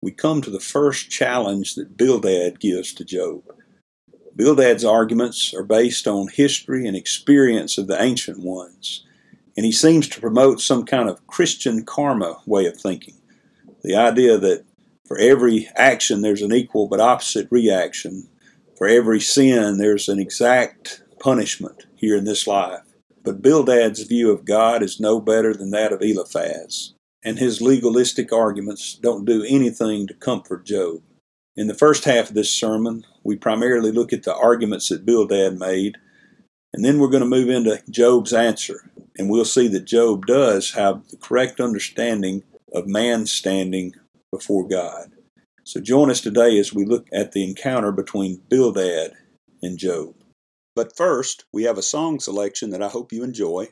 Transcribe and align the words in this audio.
we 0.00 0.12
come 0.12 0.40
to 0.42 0.50
the 0.50 0.60
first 0.60 1.10
challenge 1.10 1.74
that 1.74 1.96
Bildad 1.96 2.60
gives 2.60 2.92
to 2.94 3.04
Job. 3.04 3.42
Bildad's 4.36 4.84
arguments 4.84 5.52
are 5.52 5.64
based 5.64 6.06
on 6.06 6.28
history 6.28 6.86
and 6.86 6.96
experience 6.96 7.78
of 7.78 7.88
the 7.88 8.00
ancient 8.00 8.38
ones, 8.38 9.04
and 9.56 9.66
he 9.66 9.72
seems 9.72 10.08
to 10.08 10.20
promote 10.20 10.60
some 10.60 10.84
kind 10.84 11.08
of 11.08 11.26
Christian 11.26 11.84
karma 11.84 12.38
way 12.46 12.66
of 12.66 12.76
thinking. 12.76 13.16
The 13.82 13.96
idea 13.96 14.38
that 14.38 14.64
for 15.04 15.18
every 15.18 15.68
action 15.74 16.20
there's 16.20 16.42
an 16.42 16.52
equal 16.52 16.86
but 16.86 17.00
opposite 17.00 17.48
reaction, 17.50 18.28
for 18.76 18.86
every 18.86 19.20
sin 19.20 19.78
there's 19.78 20.08
an 20.08 20.20
exact 20.20 21.02
punishment 21.18 21.86
here 21.96 22.16
in 22.16 22.24
this 22.24 22.46
life. 22.46 22.82
But 23.24 23.42
Bildad's 23.42 24.04
view 24.04 24.30
of 24.30 24.44
God 24.44 24.84
is 24.84 25.00
no 25.00 25.20
better 25.20 25.52
than 25.52 25.72
that 25.72 25.92
of 25.92 26.00
Eliphaz 26.00 26.94
and 27.24 27.38
his 27.38 27.60
legalistic 27.60 28.32
arguments 28.32 28.94
don't 28.94 29.24
do 29.24 29.44
anything 29.48 30.06
to 30.06 30.14
comfort 30.14 30.64
Job. 30.64 31.02
In 31.56 31.66
the 31.66 31.74
first 31.74 32.04
half 32.04 32.28
of 32.28 32.34
this 32.34 32.50
sermon, 32.50 33.04
we 33.24 33.36
primarily 33.36 33.90
look 33.90 34.12
at 34.12 34.22
the 34.22 34.34
arguments 34.34 34.88
that 34.88 35.04
Bildad 35.04 35.58
made, 35.58 35.96
and 36.72 36.84
then 36.84 36.98
we're 36.98 37.08
going 37.08 37.22
to 37.22 37.28
move 37.28 37.48
into 37.48 37.82
Job's 37.90 38.32
answer, 38.32 38.90
and 39.16 39.28
we'll 39.28 39.44
see 39.44 39.66
that 39.68 39.84
Job 39.84 40.26
does 40.26 40.72
have 40.72 41.08
the 41.08 41.16
correct 41.16 41.60
understanding 41.60 42.44
of 42.72 42.86
man's 42.86 43.32
standing 43.32 43.94
before 44.30 44.68
God. 44.68 45.12
So 45.64 45.80
join 45.80 46.10
us 46.10 46.20
today 46.20 46.58
as 46.58 46.72
we 46.72 46.84
look 46.84 47.08
at 47.12 47.32
the 47.32 47.42
encounter 47.44 47.92
between 47.92 48.42
Bildad 48.48 49.12
and 49.62 49.78
Job. 49.78 50.14
But 50.76 50.96
first, 50.96 51.44
we 51.52 51.64
have 51.64 51.76
a 51.76 51.82
song 51.82 52.20
selection 52.20 52.70
that 52.70 52.82
I 52.82 52.88
hope 52.88 53.12
you 53.12 53.24
enjoy. 53.24 53.68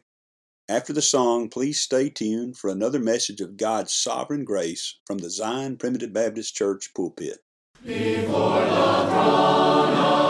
After 0.69 0.93
the 0.93 1.01
song, 1.01 1.49
please 1.49 1.81
stay 1.81 2.09
tuned 2.11 2.59
for 2.59 2.71
another 2.71 2.99
message 2.99 3.41
of 3.41 3.57
God's 3.57 3.93
sovereign 3.93 4.45
grace 4.45 4.97
from 5.07 5.19
the 5.19 5.31
Zion 5.31 5.77
Primitive 5.77 6.13
Baptist 6.13 6.57
Church 6.57 6.93
pulpit. 6.93 7.39
Before 7.85 8.63
the 8.63 8.67
throne 8.67 10.26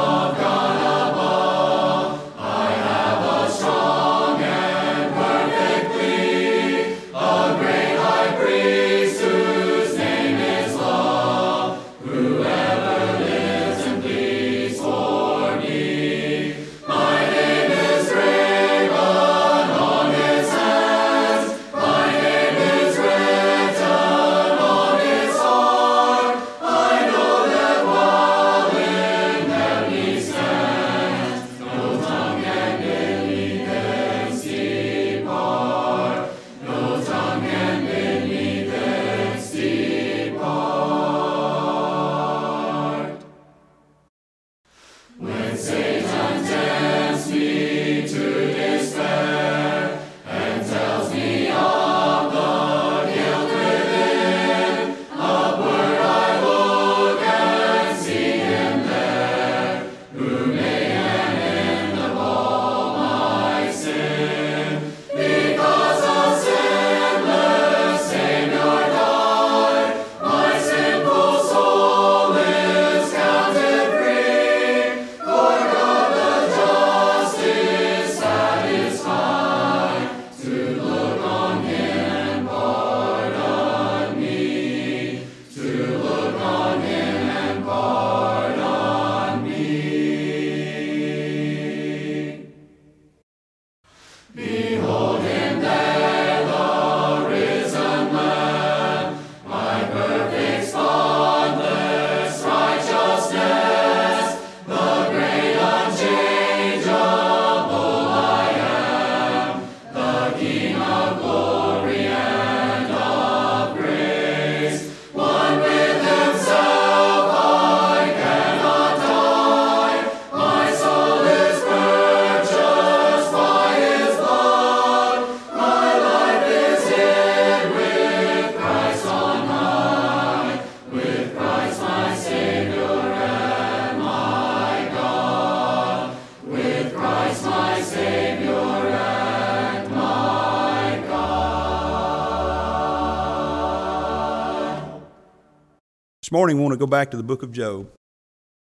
morning, 146.37 146.59
we 146.59 146.63
want 146.65 146.75
to 146.75 146.79
go 146.79 146.87
back 146.87 147.11
to 147.11 147.17
the 147.17 147.23
book 147.23 147.43
of 147.43 147.51
Job. 147.51 147.89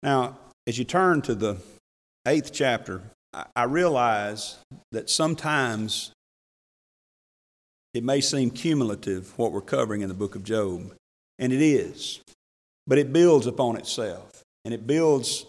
Now, 0.03 0.39
as 0.67 0.79
you 0.79 0.87
turn 0.87 1.21
to 1.21 1.35
the 1.35 1.59
eighth 2.27 2.51
chapter, 2.51 3.03
I 3.55 3.65
realize 3.65 4.57
that 4.91 5.11
sometimes 5.11 6.13
it 7.93 8.03
may 8.03 8.23
seem 8.23 8.49
cumulative 8.53 9.37
what 9.37 9.53
we're 9.53 9.61
covering 9.61 10.01
in 10.01 10.09
the 10.09 10.15
book 10.15 10.35
of 10.35 10.45
Job, 10.45 10.95
and 11.39 11.53
it 11.53 11.61
is, 11.61 12.23
but 12.87 12.97
it 12.97 13.13
builds 13.13 13.47
upon 13.47 13.77
itself, 13.77 14.43
and 14.65 14.73
it 14.73 14.87
builds 14.87 15.45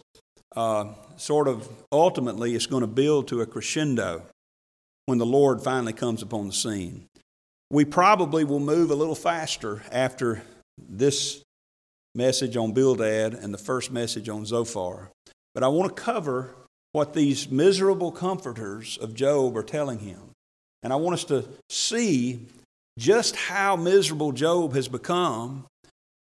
uh, 0.58 0.88
sort 1.16 1.48
of 1.48 1.70
ultimately, 1.90 2.54
it's 2.54 2.66
going 2.66 2.82
to 2.82 2.88
build 2.88 3.30
to 3.30 3.40
a 3.40 3.46
crescendo 3.46 4.24
when 5.06 5.20
the 5.20 5.26
Lord 5.26 5.62
finally 5.62 5.94
comes 5.94 6.22
upon 6.22 6.48
the 6.48 6.54
scene. 6.54 7.06
We 7.72 7.86
probably 7.86 8.44
will 8.44 8.60
move 8.60 8.92
a 8.92 8.96
little 8.96 9.16
faster 9.16 9.84
after 9.90 10.42
this 10.78 11.44
message 12.16 12.58
on 12.58 12.74
Bildad 12.74 13.34
and 13.34 13.54
the 13.54 13.58
first 13.58 13.92
message 13.92 14.30
on 14.30 14.46
Zophar. 14.46 15.12
But 15.54 15.64
I 15.64 15.68
want 15.68 15.96
to 15.96 16.02
cover 16.02 16.56
what 16.92 17.14
these 17.14 17.50
miserable 17.50 18.12
comforters 18.12 18.98
of 18.98 19.14
Job 19.14 19.56
are 19.56 19.64
telling 19.64 20.00
him. 20.00 20.20
And 20.82 20.92
I 20.92 20.96
want 20.96 21.16
us 21.16 21.24
to 21.26 21.48
see 21.70 22.48
just 22.98 23.36
how 23.36 23.76
miserable 23.76 24.32
Job 24.32 24.74
has 24.74 24.88
become. 24.88 25.66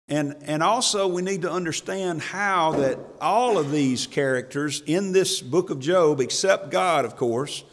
And, 0.09 0.37
and 0.43 0.63
also, 0.63 1.09
we 1.09 1.23
need 1.23 1.43
to 1.43 1.51
understand 1.51 2.21
how 2.21 2.73
that 2.73 2.99
all 3.21 3.57
of 3.59 3.71
these 3.71 4.07
characters 4.07 4.83
in 4.87 5.13
this 5.13 5.41
book 5.41 5.71
of 5.71 5.81
Job, 5.81 6.21
except 6.21 6.71
God, 6.71 7.05
of 7.05 7.17
course, 7.17 7.65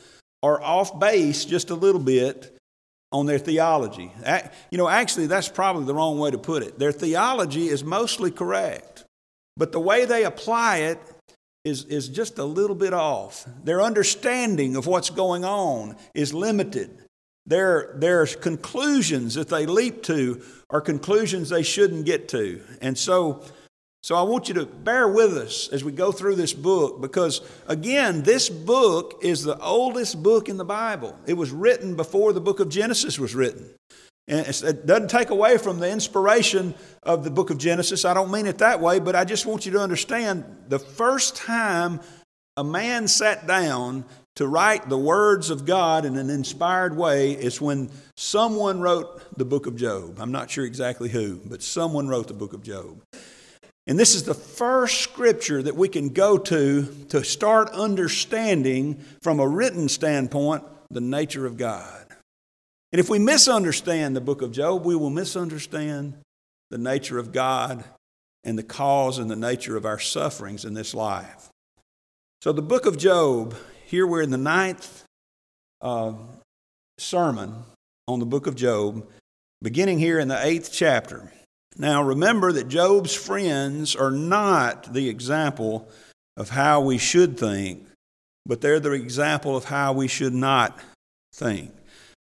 are 0.41 0.61
off 0.61 0.97
base 0.97 1.45
just 1.45 1.69
a 1.69 1.75
little 1.75 2.01
bit 2.01 2.57
on 3.11 3.25
their 3.25 3.39
theology. 3.39 4.11
You 4.69 4.77
know, 4.77 4.87
actually, 4.87 5.27
that's 5.27 5.49
probably 5.49 5.85
the 5.85 5.93
wrong 5.93 6.17
way 6.19 6.31
to 6.31 6.37
put 6.37 6.63
it. 6.63 6.79
Their 6.79 6.91
theology 6.91 7.67
is 7.67 7.83
mostly 7.83 8.31
correct, 8.31 9.05
but 9.57 9.71
the 9.71 9.79
way 9.79 10.05
they 10.05 10.23
apply 10.23 10.77
it 10.77 10.99
is, 11.63 11.85
is 11.85 12.09
just 12.09 12.39
a 12.39 12.45
little 12.45 12.75
bit 12.75 12.93
off. 12.93 13.45
Their 13.63 13.81
understanding 13.81 14.75
of 14.75 14.87
what's 14.87 15.09
going 15.09 15.45
on 15.45 15.95
is 16.13 16.33
limited. 16.33 16.97
Their, 17.45 17.95
their 17.97 18.25
conclusions 18.25 19.33
that 19.35 19.49
they 19.49 19.65
leap 19.65 20.03
to 20.03 20.41
are 20.69 20.81
conclusions 20.81 21.49
they 21.49 21.63
shouldn't 21.63 22.05
get 22.05 22.29
to. 22.29 22.61
And 22.81 22.97
so, 22.97 23.43
so 24.03 24.15
I 24.15 24.23
want 24.23 24.47
you 24.47 24.55
to 24.55 24.65
bear 24.65 25.07
with 25.07 25.37
us 25.37 25.69
as 25.71 25.83
we 25.83 25.91
go 25.91 26.11
through 26.11 26.35
this 26.35 26.53
book 26.53 27.01
because, 27.01 27.41
again, 27.67 28.23
this 28.23 28.49
book 28.49 29.19
is 29.21 29.43
the 29.43 29.59
oldest 29.59 30.23
book 30.23 30.49
in 30.49 30.57
the 30.57 30.65
Bible. 30.65 31.15
It 31.27 31.35
was 31.35 31.51
written 31.51 31.95
before 31.95 32.33
the 32.33 32.41
book 32.41 32.59
of 32.59 32.69
Genesis 32.69 33.19
was 33.19 33.35
written. 33.35 33.69
And 34.27 34.47
it 34.47 34.85
doesn't 34.87 35.09
take 35.09 35.29
away 35.29 35.57
from 35.57 35.79
the 35.79 35.89
inspiration 35.89 36.73
of 37.03 37.23
the 37.23 37.29
book 37.29 37.51
of 37.51 37.59
Genesis. 37.59 38.03
I 38.03 38.15
don't 38.15 38.31
mean 38.31 38.47
it 38.47 38.57
that 38.59 38.79
way, 38.79 38.99
but 38.99 39.15
I 39.15 39.23
just 39.23 39.45
want 39.45 39.65
you 39.67 39.73
to 39.73 39.79
understand 39.79 40.45
the 40.67 40.79
first 40.79 41.35
time 41.35 41.99
a 42.57 42.63
man 42.63 43.07
sat 43.07 43.45
down 43.45 44.05
to 44.35 44.47
write 44.47 44.89
the 44.89 44.97
words 44.97 45.49
of 45.49 45.65
God 45.65 46.05
in 46.05 46.17
an 46.17 46.29
inspired 46.29 46.95
way 46.95 47.33
is 47.33 47.61
when 47.61 47.91
someone 48.15 48.81
wrote 48.81 49.37
the 49.37 49.45
book 49.45 49.67
of 49.67 49.75
Job. 49.75 50.17
I'm 50.19 50.31
not 50.31 50.49
sure 50.49 50.65
exactly 50.65 51.09
who, 51.09 51.39
but 51.45 51.61
someone 51.61 52.07
wrote 52.07 52.27
the 52.27 52.33
book 52.33 52.53
of 52.53 52.63
Job. 52.63 53.01
And 53.91 53.99
this 53.99 54.15
is 54.15 54.23
the 54.23 54.33
first 54.33 55.01
scripture 55.01 55.61
that 55.61 55.75
we 55.75 55.89
can 55.89 56.11
go 56.13 56.37
to 56.37 56.85
to 57.09 57.25
start 57.25 57.71
understanding 57.71 59.03
from 59.21 59.41
a 59.41 59.45
written 59.45 59.89
standpoint 59.89 60.63
the 60.89 61.01
nature 61.01 61.45
of 61.45 61.57
God. 61.57 62.05
And 62.93 63.01
if 63.01 63.09
we 63.09 63.19
misunderstand 63.19 64.15
the 64.15 64.21
book 64.21 64.41
of 64.41 64.53
Job, 64.53 64.85
we 64.85 64.95
will 64.95 65.09
misunderstand 65.09 66.13
the 66.69 66.77
nature 66.77 67.19
of 67.19 67.33
God 67.33 67.83
and 68.45 68.57
the 68.57 68.63
cause 68.63 69.17
and 69.17 69.29
the 69.29 69.35
nature 69.35 69.75
of 69.75 69.85
our 69.85 69.99
sufferings 69.99 70.63
in 70.63 70.73
this 70.73 70.93
life. 70.93 71.49
So, 72.41 72.53
the 72.53 72.61
book 72.61 72.85
of 72.85 72.97
Job, 72.97 73.57
here 73.87 74.07
we're 74.07 74.21
in 74.21 74.31
the 74.31 74.37
ninth 74.37 75.03
uh, 75.81 76.13
sermon 76.97 77.55
on 78.07 78.19
the 78.19 78.25
book 78.25 78.47
of 78.47 78.55
Job, 78.55 79.05
beginning 79.61 79.99
here 79.99 80.17
in 80.17 80.29
the 80.29 80.41
eighth 80.45 80.69
chapter. 80.71 81.29
Now, 81.77 82.03
remember 82.03 82.51
that 82.53 82.67
Job's 82.67 83.13
friends 83.13 83.95
are 83.95 84.11
not 84.11 84.93
the 84.93 85.07
example 85.09 85.87
of 86.35 86.49
how 86.49 86.81
we 86.81 86.97
should 86.97 87.37
think, 87.39 87.87
but 88.45 88.61
they're 88.61 88.79
the 88.79 88.91
example 88.91 89.55
of 89.55 89.65
how 89.65 89.93
we 89.93 90.07
should 90.07 90.33
not 90.33 90.77
think. 91.33 91.71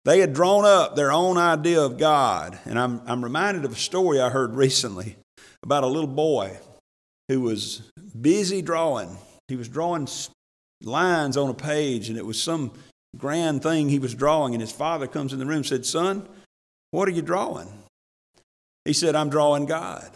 They 0.05 0.19
had 0.19 0.33
drawn 0.33 0.65
up 0.65 0.95
their 0.95 1.11
own 1.11 1.37
idea 1.37 1.81
of 1.81 1.97
God. 1.97 2.57
And 2.65 2.79
I'm, 2.79 3.01
I'm 3.05 3.23
reminded 3.23 3.65
of 3.65 3.73
a 3.73 3.75
story 3.75 4.19
I 4.19 4.29
heard 4.29 4.55
recently 4.55 5.17
about 5.63 5.83
a 5.83 5.87
little 5.87 6.07
boy 6.07 6.57
who 7.27 7.41
was 7.41 7.81
busy 8.19 8.61
drawing. 8.61 9.17
He 9.47 9.55
was 9.55 9.67
drawing 9.67 10.07
lines 10.81 11.35
on 11.37 11.49
a 11.49 11.53
page, 11.53 12.09
and 12.09 12.17
it 12.17 12.25
was 12.25 12.41
some 12.41 12.71
grand 13.17 13.63
thing 13.63 13.89
he 13.89 13.99
was 13.99 14.13
drawing. 14.13 14.53
And 14.53 14.61
his 14.61 14.71
father 14.71 15.07
comes 15.07 15.33
in 15.33 15.39
the 15.39 15.45
room 15.45 15.57
and 15.57 15.65
said, 15.65 15.85
Son, 15.85 16.27
what 16.91 17.07
are 17.07 17.11
you 17.11 17.21
drawing? 17.21 17.67
He 18.87 18.93
said, 18.93 19.15
I'm 19.15 19.29
drawing 19.29 19.65
God. 19.65 20.09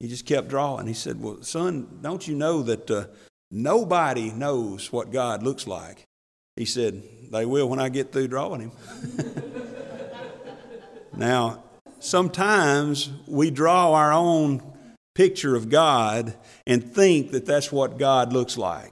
He 0.00 0.08
just 0.08 0.24
kept 0.24 0.48
drawing. 0.48 0.86
He 0.86 0.94
said, 0.94 1.20
Well, 1.20 1.42
son, 1.42 1.98
don't 2.00 2.26
you 2.26 2.34
know 2.34 2.62
that 2.62 2.90
uh, 2.90 3.04
nobody 3.50 4.30
knows 4.30 4.90
what 4.90 5.12
God 5.12 5.42
looks 5.42 5.66
like? 5.66 6.04
He 6.56 6.64
said, 6.64 7.02
They 7.30 7.44
will 7.44 7.68
when 7.68 7.80
I 7.80 7.90
get 7.90 8.12
through 8.12 8.28
drawing 8.28 8.62
him. 8.62 8.72
now, 11.16 11.62
sometimes 12.00 13.10
we 13.26 13.50
draw 13.50 13.92
our 13.92 14.12
own 14.12 14.62
picture 15.14 15.54
of 15.54 15.68
God 15.68 16.34
and 16.66 16.94
think 16.94 17.32
that 17.32 17.44
that's 17.44 17.70
what 17.70 17.98
God 17.98 18.32
looks 18.32 18.56
like. 18.56 18.90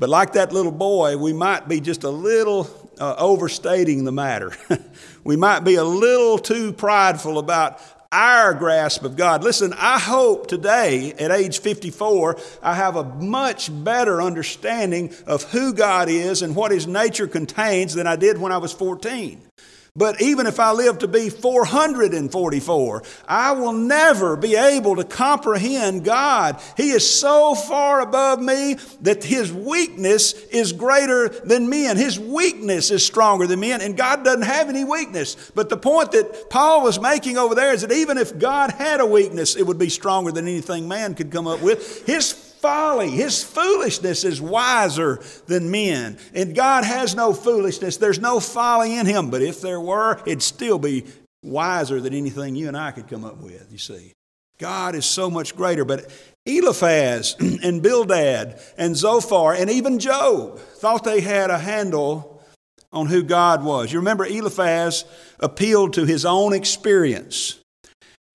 But 0.00 0.08
like 0.08 0.32
that 0.32 0.52
little 0.52 0.72
boy, 0.72 1.16
we 1.16 1.32
might 1.32 1.68
be 1.68 1.80
just 1.80 2.02
a 2.02 2.10
little 2.10 2.64
uh, 3.00 3.14
overstating 3.18 4.04
the 4.04 4.12
matter. 4.12 4.52
we 5.24 5.36
might 5.36 5.60
be 5.60 5.76
a 5.76 5.84
little 5.84 6.38
too 6.38 6.72
prideful 6.72 7.38
about 7.38 7.80
our 8.10 8.54
grasp 8.54 9.04
of 9.04 9.16
God. 9.16 9.44
Listen, 9.44 9.74
I 9.76 9.98
hope 9.98 10.46
today, 10.46 11.12
at 11.12 11.30
age 11.30 11.58
54, 11.58 12.38
I 12.62 12.74
have 12.74 12.96
a 12.96 13.04
much 13.04 13.70
better 13.84 14.22
understanding 14.22 15.12
of 15.26 15.42
who 15.44 15.74
God 15.74 16.08
is 16.08 16.40
and 16.40 16.56
what 16.56 16.70
His 16.70 16.86
nature 16.86 17.26
contains 17.26 17.94
than 17.94 18.06
I 18.06 18.16
did 18.16 18.38
when 18.38 18.52
I 18.52 18.58
was 18.58 18.72
14. 18.72 19.42
But 19.96 20.20
even 20.20 20.46
if 20.46 20.60
I 20.60 20.72
live 20.72 20.98
to 20.98 21.08
be 21.08 21.28
444, 21.28 23.02
I 23.26 23.52
will 23.52 23.72
never 23.72 24.36
be 24.36 24.54
able 24.54 24.96
to 24.96 25.04
comprehend 25.04 26.04
God. 26.04 26.60
He 26.76 26.90
is 26.90 27.08
so 27.08 27.54
far 27.54 28.00
above 28.00 28.40
me 28.40 28.76
that 29.00 29.24
His 29.24 29.52
weakness 29.52 30.34
is 30.50 30.72
greater 30.72 31.28
than 31.28 31.68
me, 31.68 31.86
and 31.86 31.98
His 31.98 32.18
weakness 32.18 32.90
is 32.90 33.04
stronger 33.04 33.46
than 33.46 33.60
me, 33.60 33.72
and 33.72 33.96
God 33.96 34.24
doesn't 34.24 34.42
have 34.42 34.68
any 34.68 34.84
weakness. 34.84 35.50
But 35.54 35.68
the 35.68 35.76
point 35.76 36.12
that 36.12 36.48
Paul 36.48 36.84
was 36.84 37.00
making 37.00 37.36
over 37.36 37.54
there 37.54 37.72
is 37.72 37.82
that 37.82 37.92
even 37.92 38.18
if 38.18 38.38
God 38.38 38.70
had 38.70 39.00
a 39.00 39.06
weakness, 39.06 39.56
it 39.56 39.66
would 39.66 39.78
be 39.78 39.88
stronger 39.88 40.30
than 40.30 40.46
anything 40.46 40.86
man 40.86 41.14
could 41.14 41.32
come 41.32 41.46
up 41.46 41.60
with. 41.60 42.06
His 42.06 42.47
folly. 42.60 43.10
His 43.10 43.42
foolishness 43.42 44.24
is 44.24 44.40
wiser 44.40 45.20
than 45.46 45.70
men. 45.70 46.18
And 46.34 46.54
God 46.54 46.84
has 46.84 47.14
no 47.14 47.32
foolishness. 47.32 47.96
There's 47.96 48.20
no 48.20 48.40
folly 48.40 48.96
in 48.96 49.06
him. 49.06 49.30
But 49.30 49.42
if 49.42 49.60
there 49.60 49.80
were, 49.80 50.20
it'd 50.26 50.42
still 50.42 50.78
be 50.78 51.04
wiser 51.42 52.00
than 52.00 52.14
anything 52.14 52.54
you 52.56 52.68
and 52.68 52.76
I 52.76 52.90
could 52.90 53.08
come 53.08 53.24
up 53.24 53.38
with, 53.38 53.70
you 53.70 53.78
see. 53.78 54.12
God 54.58 54.94
is 54.94 55.06
so 55.06 55.30
much 55.30 55.56
greater. 55.56 55.84
But 55.84 56.10
Eliphaz 56.44 57.36
and 57.62 57.82
Bildad 57.82 58.60
and 58.76 58.96
Zophar 58.96 59.54
and 59.54 59.70
even 59.70 59.98
Job 59.98 60.58
thought 60.58 61.04
they 61.04 61.20
had 61.20 61.50
a 61.50 61.58
handle 61.58 62.42
on 62.92 63.06
who 63.06 63.22
God 63.22 63.62
was. 63.64 63.92
You 63.92 63.98
remember 63.98 64.24
Eliphaz 64.24 65.04
appealed 65.40 65.92
to 65.94 66.04
his 66.04 66.24
own 66.24 66.52
experience. 66.52 67.60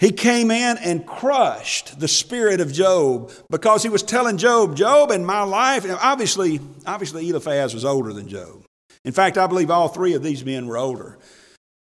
He 0.03 0.11
came 0.11 0.51
in 0.51 0.77
and 0.79 1.05
crushed 1.05 1.97
the 1.97 2.09
spirit 2.09 2.59
of 2.59 2.73
Job 2.73 3.31
because 3.49 3.83
he 3.83 3.89
was 3.89 4.03
telling 4.03 4.35
Job, 4.35 4.75
Job, 4.75 5.11
in 5.11 5.23
my 5.23 5.43
life, 5.43 5.89
obviously, 5.89 6.59
obviously 6.85 7.29
Eliphaz 7.29 7.73
was 7.73 7.85
older 7.85 8.11
than 8.11 8.27
Job. 8.27 8.65
In 9.05 9.13
fact, 9.13 9.37
I 9.37 9.47
believe 9.47 9.71
all 9.71 9.87
three 9.87 10.13
of 10.13 10.21
these 10.21 10.43
men 10.43 10.67
were 10.67 10.77
older. 10.77 11.17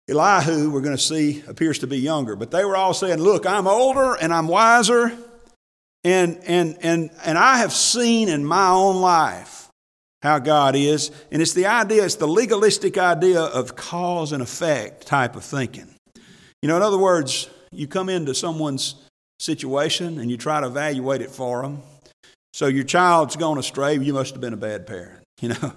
Elihu, 0.08 0.70
we're 0.70 0.80
going 0.80 0.96
to 0.96 1.04
see, 1.04 1.44
appears 1.46 1.80
to 1.80 1.88
be 1.88 1.98
younger, 1.98 2.38
but 2.38 2.52
they 2.52 2.64
were 2.64 2.78
all 2.78 2.94
saying, 2.94 3.20
Look, 3.20 3.46
I'm 3.46 3.68
older 3.68 4.14
and 4.16 4.34
I'm 4.34 4.48
wiser, 4.48 5.12
and, 6.06 6.40
and, 6.48 6.78
and, 6.82 7.10
and 7.26 7.38
I 7.38 7.58
have 7.58 7.74
seen 7.74 8.30
in 8.30 8.46
my 8.46 8.70
own 8.70 9.02
life 9.02 9.68
how 10.22 10.40
God 10.40 10.78
is. 10.78 11.12
And 11.34 11.42
it's 11.42 11.54
the 11.54 11.66
idea, 11.66 12.06
it's 12.06 12.16
the 12.16 12.30
legalistic 12.30 12.98
idea 12.98 13.42
of 13.42 13.76
cause 13.76 14.32
and 14.32 14.42
effect 14.42 15.06
type 15.06 15.36
of 15.36 15.44
thinking. 15.44 15.94
You 16.62 16.70
know, 16.70 16.78
in 16.78 16.82
other 16.82 16.98
words, 16.98 17.50
you 17.76 17.88
come 17.88 18.10
into 18.10 18.34
someone's 18.34 18.96
situation 19.40 20.20
and 20.20 20.32
you 20.32 20.38
try 20.38 20.62
to 20.62 20.68
evaluate 20.68 21.22
it 21.22 21.30
for 21.30 21.62
them. 21.62 21.82
So 22.54 22.68
your 22.68 22.86
child's 22.86 23.36
gone 23.36 23.58
astray, 23.58 23.98
you 23.98 24.14
must 24.14 24.32
have 24.32 24.42
been 24.42 24.54
a 24.54 24.58
bad 24.58 24.88
parent. 24.88 25.22
You 25.42 25.50
know, 25.50 25.74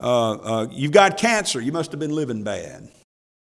uh, 0.00 0.32
uh, 0.32 0.66
you've 0.70 0.92
got 0.92 1.18
cancer, 1.18 1.60
you 1.60 1.70
must 1.70 1.90
have 1.92 2.00
been 2.00 2.14
living 2.14 2.42
bad. 2.42 2.88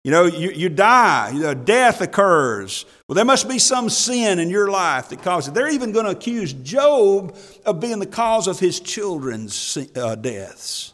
You 0.05 0.11
know, 0.11 0.25
you, 0.25 0.51
you 0.51 0.69
die, 0.69 1.31
you 1.33 1.41
know, 1.41 1.55
death 1.55 2.01
occurs. 2.01 2.85
Well, 3.09 3.15
there 3.15 3.25
must 3.25 3.49
be 3.49 3.59
some 3.59 3.89
sin 3.89 4.39
in 4.39 4.51
your 4.51 4.69
life 4.69 5.09
that 5.11 5.23
causes 5.23 5.49
it. 5.49 5.55
They're 5.55 5.71
even 5.71 5.93
going 5.93 6.07
to 6.07 6.13
accuse 6.13 6.53
Job 6.53 7.37
of 7.65 7.81
being 7.81 8.01
the 8.01 8.07
cause 8.07 8.49
of 8.49 8.59
his 8.59 8.81
children's 8.81 9.79
uh, 9.95 10.17
deaths. 10.17 10.93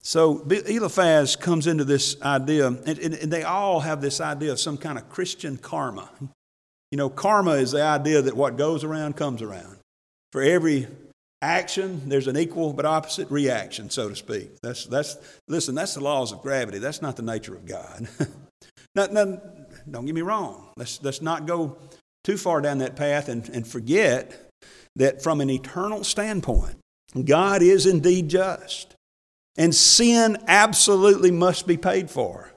So 0.00 0.46
Eliphaz 0.48 1.36
comes 1.36 1.66
into 1.66 1.84
this 1.84 2.20
idea, 2.22 2.68
and, 2.68 2.98
and, 2.98 3.14
and 3.14 3.32
they 3.32 3.42
all 3.42 3.80
have 3.80 4.00
this 4.00 4.20
idea 4.20 4.52
of 4.52 4.60
some 4.60 4.76
kind 4.76 4.96
of 4.96 5.08
Christian 5.08 5.56
karma. 5.56 6.08
You 6.90 6.96
know, 6.96 7.10
karma 7.10 7.52
is 7.52 7.72
the 7.72 7.82
idea 7.82 8.22
that 8.22 8.36
what 8.36 8.56
goes 8.56 8.84
around 8.84 9.16
comes 9.16 9.42
around. 9.42 9.76
For 10.32 10.42
every 10.42 10.86
action, 11.42 12.08
there's 12.08 12.28
an 12.28 12.36
equal 12.36 12.72
but 12.72 12.84
opposite 12.84 13.30
reaction, 13.30 13.90
so 13.90 14.08
to 14.08 14.16
speak. 14.16 14.60
That's, 14.62 14.86
that's, 14.86 15.16
listen, 15.46 15.74
that's 15.74 15.94
the 15.94 16.00
laws 16.00 16.32
of 16.32 16.42
gravity. 16.42 16.78
That's 16.78 17.02
not 17.02 17.16
the 17.16 17.22
nature 17.22 17.54
of 17.54 17.66
God. 17.66 18.08
not, 18.94 19.12
not, 19.12 19.28
don't 19.90 20.06
get 20.06 20.14
me 20.14 20.22
wrong. 20.22 20.70
Let's, 20.76 21.02
let's 21.02 21.22
not 21.22 21.46
go 21.46 21.76
too 22.24 22.36
far 22.36 22.60
down 22.60 22.78
that 22.78 22.96
path 22.96 23.28
and, 23.28 23.48
and 23.50 23.66
forget 23.66 24.50
that 24.96 25.22
from 25.22 25.40
an 25.40 25.50
eternal 25.50 26.04
standpoint, 26.04 26.76
God 27.24 27.62
is 27.62 27.86
indeed 27.86 28.28
just. 28.28 28.94
And 29.58 29.74
sin 29.74 30.38
absolutely 30.46 31.32
must 31.32 31.66
be 31.66 31.76
paid 31.76 32.10
for. 32.10 32.52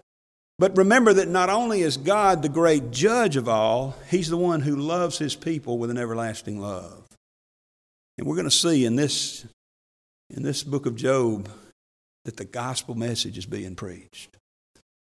But 0.59 0.77
remember 0.77 1.11
that 1.13 1.27
not 1.27 1.49
only 1.49 1.81
is 1.81 1.97
God 1.97 2.43
the 2.43 2.49
great 2.49 2.91
judge 2.91 3.35
of 3.35 3.49
all, 3.49 3.95
He's 4.09 4.29
the 4.29 4.37
one 4.37 4.61
who 4.61 4.75
loves 4.75 5.17
His 5.17 5.35
people 5.35 5.79
with 5.79 5.89
an 5.89 5.97
everlasting 5.97 6.61
love. 6.61 7.03
And 8.17 8.27
we're 8.27 8.35
going 8.35 8.45
to 8.45 8.51
see 8.51 8.85
in 8.85 8.95
this, 8.95 9.45
in 10.29 10.43
this 10.43 10.63
book 10.63 10.85
of 10.85 10.95
Job 10.95 11.49
that 12.25 12.37
the 12.37 12.45
gospel 12.45 12.93
message 12.93 13.39
is 13.39 13.47
being 13.47 13.73
preached. 13.73 14.37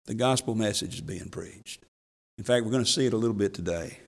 The 0.07 0.15
gospel 0.15 0.55
message 0.55 0.95
is 0.95 1.01
being 1.03 1.29
preached. 1.29 1.85
In 2.39 2.45
fact, 2.45 2.65
we're 2.65 2.73
going 2.73 2.85
to 2.85 2.91
see 2.91 3.05
it 3.05 3.13
a 3.13 3.19
little 3.19 3.37
bit 3.37 3.53
today. 3.53 3.99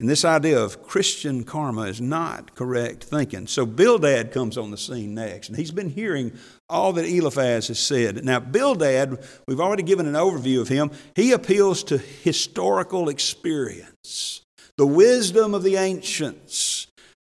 And 0.00 0.08
this 0.08 0.24
idea 0.24 0.60
of 0.62 0.84
Christian 0.84 1.42
karma 1.42 1.82
is 1.82 2.00
not 2.00 2.54
correct 2.54 3.02
thinking. 3.02 3.48
So 3.48 3.66
Bildad 3.66 4.30
comes 4.30 4.56
on 4.56 4.70
the 4.70 4.76
scene 4.76 5.12
next, 5.12 5.48
and 5.48 5.58
he's 5.58 5.72
been 5.72 5.90
hearing 5.90 6.32
all 6.68 6.92
that 6.92 7.04
Eliphaz 7.04 7.66
has 7.66 7.80
said. 7.80 8.24
Now, 8.24 8.38
Bildad, 8.38 9.18
we've 9.48 9.58
already 9.58 9.82
given 9.82 10.06
an 10.06 10.14
overview 10.14 10.60
of 10.60 10.68
him. 10.68 10.92
He 11.16 11.32
appeals 11.32 11.82
to 11.84 11.98
historical 11.98 13.08
experience, 13.08 14.42
the 14.76 14.86
wisdom 14.86 15.52
of 15.52 15.64
the 15.64 15.74
ancients, 15.74 16.86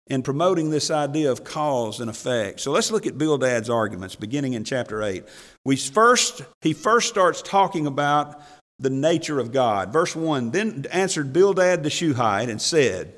in 0.07 0.21
promoting 0.21 0.69
this 0.69 0.91
idea 0.91 1.31
of 1.31 1.43
cause 1.43 1.99
and 1.99 2.09
effect. 2.09 2.59
So 2.59 2.71
let's 2.71 2.91
look 2.91 3.05
at 3.05 3.17
Bildad's 3.17 3.69
arguments, 3.69 4.15
beginning 4.15 4.53
in 4.53 4.63
chapter 4.63 5.01
8. 5.01 5.23
We 5.65 5.75
first, 5.75 6.43
he 6.61 6.73
first 6.73 7.09
starts 7.09 7.41
talking 7.41 7.87
about 7.87 8.41
the 8.79 8.89
nature 8.89 9.39
of 9.39 9.51
God. 9.51 9.91
Verse 9.93 10.15
1 10.15 10.51
Then 10.51 10.85
answered 10.91 11.33
Bildad 11.33 11.83
the 11.83 11.89
Shuhite 11.89 12.49
and 12.49 12.61
said, 12.61 13.13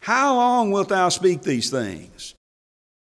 How 0.00 0.34
long 0.34 0.70
wilt 0.70 0.88
thou 0.88 1.08
speak 1.08 1.42
these 1.42 1.70
things? 1.70 2.34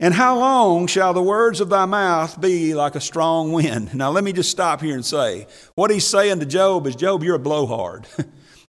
And 0.00 0.14
how 0.14 0.36
long 0.36 0.88
shall 0.88 1.14
the 1.14 1.22
words 1.22 1.60
of 1.60 1.68
thy 1.68 1.86
mouth 1.86 2.40
be 2.40 2.74
like 2.74 2.96
a 2.96 3.00
strong 3.00 3.52
wind? 3.52 3.94
Now, 4.02 4.10
let 4.10 4.24
me 4.24 4.32
just 4.32 4.50
stop 4.50 4.80
here 4.80 4.94
and 4.94 5.06
say 5.06 5.46
what 5.76 5.92
he's 5.92 6.06
saying 6.06 6.40
to 6.40 6.46
Job 6.46 6.86
is 6.86 6.96
Job, 6.96 7.22
you're 7.22 7.36
a 7.36 7.40
blowhard. 7.40 8.06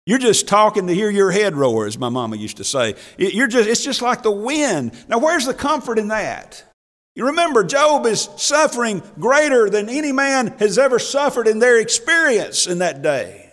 You're 0.05 0.20
just 0.20 0.50
talking 0.50 0.88
to 0.88 0.93
hear 0.93 1.10
your 1.10 1.32
head 1.32 1.55
roar, 1.55 1.86
as 1.88 1.98
my 1.98 2.10
mama 2.10 2.36
used 2.36 2.58
to 2.58 2.65
say. 2.65 2.96
You're 3.17 3.48
just, 3.48 3.70
it's 3.70 3.86
just 3.86 4.01
like 4.01 4.22
the 4.22 4.32
wind. 4.32 4.91
Now, 5.08 5.20
where's 5.20 5.46
the 5.46 5.53
comfort 5.53 5.98
in 5.98 6.10
that? 6.10 6.62
You 7.15 7.27
remember, 7.27 7.63
Job 7.63 8.05
is 8.05 8.29
suffering 8.38 9.03
greater 9.20 9.70
than 9.70 9.89
any 9.89 10.12
man 10.12 10.48
has 10.60 10.77
ever 10.77 10.98
suffered 10.98 11.48
in 11.48 11.60
their 11.60 11.79
experience 11.79 12.65
in 12.65 12.79
that 12.79 13.01
day. 13.01 13.51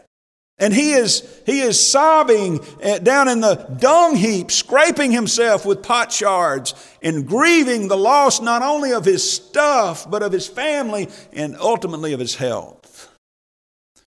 And 0.58 0.74
he 0.74 0.92
is, 0.92 1.40
he 1.46 1.60
is 1.60 1.84
sobbing 1.84 2.60
eh, 2.80 2.98
down 2.98 3.28
in 3.28 3.40
the 3.40 3.54
dung 3.78 4.16
heap, 4.16 4.50
scraping 4.50 5.10
himself 5.10 5.64
with 5.64 5.82
potsherds 5.82 6.74
and 7.02 7.26
grieving 7.26 7.88
the 7.88 7.96
loss 7.96 8.40
not 8.40 8.62
only 8.62 8.92
of 8.92 9.06
his 9.06 9.30
stuff, 9.30 10.10
but 10.10 10.22
of 10.22 10.32
his 10.32 10.46
family 10.46 11.08
and 11.32 11.56
ultimately 11.58 12.12
of 12.12 12.20
his 12.20 12.34
health. 12.34 13.14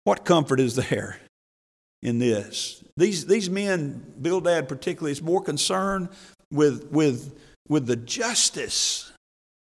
What 0.06 0.24
comfort 0.24 0.62
is 0.62 0.76
there? 0.76 1.20
in 2.02 2.20
this. 2.20 2.84
These, 2.96 3.26
these 3.26 3.50
men, 3.50 4.14
Bildad 4.22 4.68
particularly, 4.68 5.12
is 5.12 5.22
more 5.22 5.42
concerned 5.42 6.10
with, 6.52 6.90
with, 6.92 7.38
with 7.68 7.86
the 7.86 7.96
justice 7.96 9.12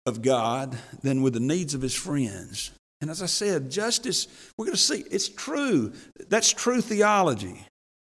of 0.05 0.22
God 0.22 0.77
than 1.01 1.22
with 1.22 1.34
the 1.34 1.39
needs 1.39 1.74
of 1.74 1.81
his 1.81 1.96
friends. 1.96 2.72
And 3.01 3.10
as 3.10 3.22
I 3.22 3.27
said, 3.27 3.72
justice, 3.72 4.27
we're 4.58 4.65
going 4.65 4.75
to 4.75 4.81
see, 4.81 5.03
it's 5.10 5.29
true. 5.29 5.93
That's 6.29 6.51
true 6.51 6.81
theology, 6.81 7.65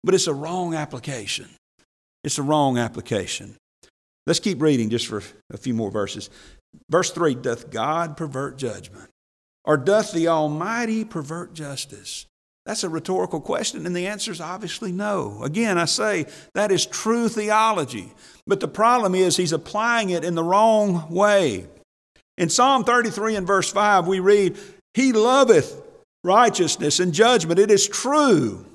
but 0.04 0.14
it's 0.14 0.28
a 0.28 0.34
wrong 0.34 0.76
application. 0.76 1.50
It's 2.24 2.38
a 2.38 2.44
wrong 2.44 2.78
application. 2.78 3.56
Let's 4.28 4.40
keep 4.40 4.62
reading 4.62 4.90
just 4.90 5.08
for 5.08 5.22
a 5.52 5.58
few 5.58 5.74
more 5.74 5.92
verses. 5.92 6.30
Verse 6.90 7.12
3 7.12 7.36
Doth 7.36 7.70
God 7.70 8.18
pervert 8.18 8.58
judgment? 8.58 9.10
Or 9.66 9.78
doth 9.78 10.12
the 10.12 10.28
Almighty 10.28 11.06
pervert 11.06 11.54
justice? 11.54 12.26
That's 12.66 12.84
a 12.84 12.90
rhetorical 12.90 13.42
question, 13.42 13.86
and 13.86 13.96
the 13.96 14.08
answer 14.08 14.32
is 14.32 14.40
obviously 14.40 14.94
no. 14.94 15.42
Again, 15.44 15.78
I 15.78 15.86
say 15.86 16.28
that 16.54 16.72
is 16.72 16.86
true 16.86 17.28
theology, 17.28 18.14
but 18.48 18.62
the 18.62 18.70
problem 18.70 19.16
is 19.16 19.36
he's 19.36 19.52
applying 19.52 20.12
it 20.12 20.24
in 20.24 20.36
the 20.36 20.44
wrong 20.44 21.10
way. 21.10 21.68
In 22.44 22.50
Psalm 22.50 22.84
33 22.84 23.38
and 23.38 23.48
verse 23.48 23.72
5, 23.72 24.06
we 24.06 24.20
read, 24.20 24.58
He 24.96 25.14
loveth 25.14 25.82
righteousness 26.26 27.00
and 27.00 27.14
judgment. 27.14 27.58
It 27.58 27.72
is 27.72 27.88
true 27.88 28.66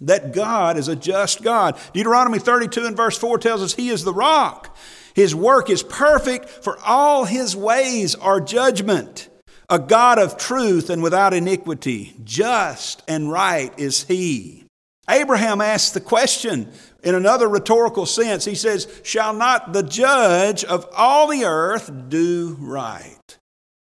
that 0.00 0.32
God 0.32 0.76
is 0.76 0.86
a 0.86 0.94
just 0.94 1.42
God. 1.42 1.76
Deuteronomy 1.92 2.38
32 2.38 2.86
and 2.86 2.96
verse 2.96 3.18
4 3.18 3.38
tells 3.38 3.60
us 3.60 3.74
He 3.74 3.88
is 3.88 4.04
the 4.04 4.14
rock. 4.14 4.76
His 5.14 5.34
work 5.34 5.68
is 5.68 5.82
perfect, 5.82 6.48
for 6.48 6.78
all 6.86 7.24
His 7.24 7.56
ways 7.56 8.14
are 8.14 8.40
judgment 8.40 9.28
a 9.68 9.78
God 9.78 10.18
of 10.18 10.36
truth 10.36 10.88
and 10.90 11.02
without 11.02 11.32
iniquity. 11.32 12.14
Just 12.22 13.02
and 13.08 13.32
right 13.32 13.72
is 13.78 14.04
he. 14.04 14.61
Abraham 15.08 15.60
asks 15.60 15.90
the 15.90 16.00
question 16.00 16.70
in 17.02 17.14
another 17.14 17.48
rhetorical 17.48 18.06
sense. 18.06 18.44
He 18.44 18.54
says, 18.54 18.88
Shall 19.02 19.34
not 19.34 19.72
the 19.72 19.82
judge 19.82 20.64
of 20.64 20.88
all 20.96 21.26
the 21.26 21.44
earth 21.44 21.90
do 22.08 22.56
right? 22.60 23.18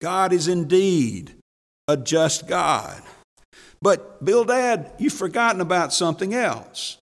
God 0.00 0.32
is 0.32 0.46
indeed 0.46 1.35
a 1.88 1.96
just 1.96 2.46
God. 2.46 3.02
But 3.80 4.25
Bildad, 4.25 4.92
you've 4.99 5.12
forgotten 5.12 5.61
about 5.61 5.92
something 5.92 6.35
else. 6.35 6.99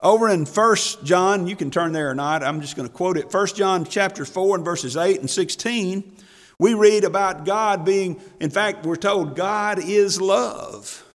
Over 0.00 0.28
in 0.28 0.46
1 0.46 0.76
John, 1.02 1.46
you 1.46 1.56
can 1.56 1.70
turn 1.70 1.92
there 1.92 2.10
or 2.10 2.14
not, 2.14 2.44
I'm 2.44 2.60
just 2.60 2.76
going 2.76 2.88
to 2.88 2.94
quote 2.94 3.16
it. 3.16 3.32
1 3.32 3.46
John 3.48 3.84
chapter 3.84 4.24
4 4.24 4.56
and 4.56 4.64
verses 4.64 4.96
8 4.96 5.20
and 5.20 5.28
16. 5.28 6.16
We 6.60 6.74
read 6.74 7.04
about 7.04 7.44
God 7.44 7.84
being, 7.84 8.20
in 8.40 8.50
fact, 8.50 8.86
we're 8.86 8.96
told 8.96 9.36
God 9.36 9.78
is 9.78 10.20
love. 10.20 11.07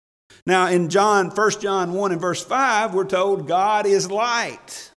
Now, 0.46 0.68
in 0.68 0.90
John, 0.90 1.30
1 1.30 1.52
John 1.62 1.94
1 1.94 2.12
and 2.12 2.22
verse 2.22 2.44
5, 2.44 2.94
we're 2.94 3.06
told 3.06 3.48
God 3.48 3.86
is 3.86 4.12
light. 4.12 4.92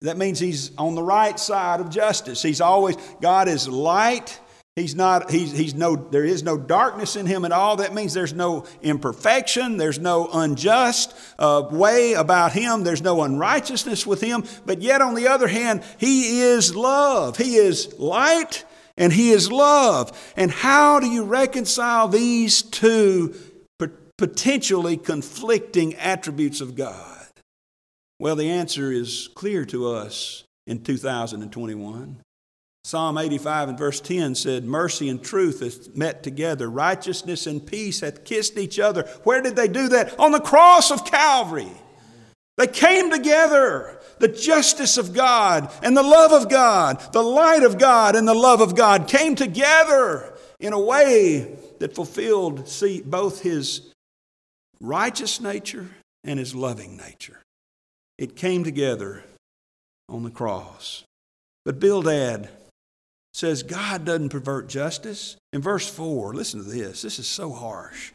That 0.00 0.16
means 0.16 0.40
he's 0.40 0.76
on 0.76 0.96
the 0.96 1.02
right 1.02 1.38
side 1.38 1.80
of 1.80 1.88
justice. 1.90 2.42
He's 2.42 2.60
always, 2.60 2.96
God 3.20 3.48
is 3.48 3.68
light. 3.68 4.40
He's 4.74 4.94
not, 4.94 5.30
he's, 5.30 5.56
he's 5.56 5.74
no, 5.74 5.96
there 5.96 6.24
is 6.24 6.42
no 6.42 6.58
darkness 6.58 7.16
in 7.16 7.24
him 7.26 7.44
at 7.44 7.52
all. 7.52 7.76
That 7.76 7.94
means 7.94 8.12
there's 8.12 8.34
no 8.34 8.66
imperfection, 8.82 9.78
there's 9.78 9.98
no 9.98 10.28
unjust 10.30 11.14
uh, 11.38 11.66
way 11.70 12.12
about 12.12 12.52
him, 12.52 12.84
there's 12.84 13.00
no 13.00 13.22
unrighteousness 13.22 14.06
with 14.06 14.20
him. 14.20 14.44
But 14.66 14.82
yet, 14.82 15.00
on 15.00 15.14
the 15.14 15.28
other 15.28 15.48
hand, 15.48 15.82
he 15.96 16.40
is 16.40 16.76
love. 16.76 17.38
He 17.38 17.54
is 17.54 17.98
light 17.98 18.64
and 18.98 19.12
He 19.12 19.30
is 19.30 19.52
love. 19.52 20.32
And 20.36 20.50
how 20.50 21.00
do 21.00 21.06
you 21.08 21.24
reconcile 21.24 22.08
these 22.08 22.62
two 22.62 23.34
potentially 24.18 24.96
conflicting 24.96 25.94
attributes 25.94 26.60
of 26.60 26.74
God? 26.74 27.26
Well, 28.18 28.36
the 28.36 28.50
answer 28.50 28.90
is 28.90 29.28
clear 29.34 29.64
to 29.66 29.90
us 29.92 30.44
in 30.66 30.82
2021. 30.82 32.22
Psalm 32.84 33.18
85 33.18 33.70
and 33.70 33.78
verse 33.78 34.00
10 34.00 34.36
said, 34.36 34.64
Mercy 34.64 35.08
and 35.08 35.22
truth 35.22 35.60
have 35.60 35.96
met 35.96 36.22
together, 36.22 36.70
righteousness 36.70 37.46
and 37.46 37.66
peace 37.66 38.00
hath 38.00 38.24
kissed 38.24 38.56
each 38.56 38.78
other. 38.78 39.02
Where 39.24 39.42
did 39.42 39.56
they 39.56 39.68
do 39.68 39.88
that? 39.88 40.18
On 40.20 40.30
the 40.30 40.40
cross 40.40 40.90
of 40.90 41.04
Calvary. 41.04 41.72
They 42.56 42.68
came 42.68 43.10
together. 43.10 44.00
The 44.18 44.28
justice 44.28 44.96
of 44.96 45.12
God 45.12 45.70
and 45.82 45.96
the 45.96 46.02
love 46.02 46.32
of 46.32 46.48
God, 46.48 47.12
the 47.12 47.22
light 47.22 47.64
of 47.64 47.76
God 47.76 48.16
and 48.16 48.26
the 48.26 48.34
love 48.34 48.60
of 48.62 48.74
God 48.74 49.08
came 49.08 49.34
together 49.34 50.32
in 50.58 50.72
a 50.72 50.80
way 50.80 51.58
that 51.80 51.94
fulfilled 51.94 52.72
both 53.04 53.42
his 53.42 53.92
righteous 54.80 55.40
nature 55.40 55.88
and 56.24 56.38
his 56.38 56.54
loving 56.54 56.96
nature. 56.96 57.40
It 58.18 58.36
came 58.36 58.64
together 58.64 59.24
on 60.08 60.22
the 60.22 60.30
cross. 60.30 61.04
But 61.64 61.80
Bildad 61.80 62.48
says 63.34 63.62
God 63.62 64.04
doesn't 64.04 64.30
pervert 64.30 64.68
justice. 64.68 65.36
In 65.52 65.60
verse 65.60 65.88
4, 65.88 66.32
listen 66.32 66.62
to 66.62 66.68
this. 66.70 67.02
This 67.02 67.18
is 67.18 67.28
so 67.28 67.52
harsh. 67.52 68.12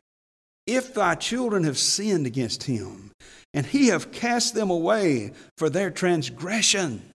if 0.68 0.94
thy 0.94 1.16
children 1.16 1.64
have 1.64 1.78
sinned 1.78 2.26
against 2.26 2.64
him, 2.64 3.12
and 3.54 3.66
he 3.66 3.88
have 3.88 4.12
cast 4.12 4.54
them 4.54 4.70
away 4.70 5.34
for 5.58 5.70
their 5.70 5.92
transgression. 5.92 7.11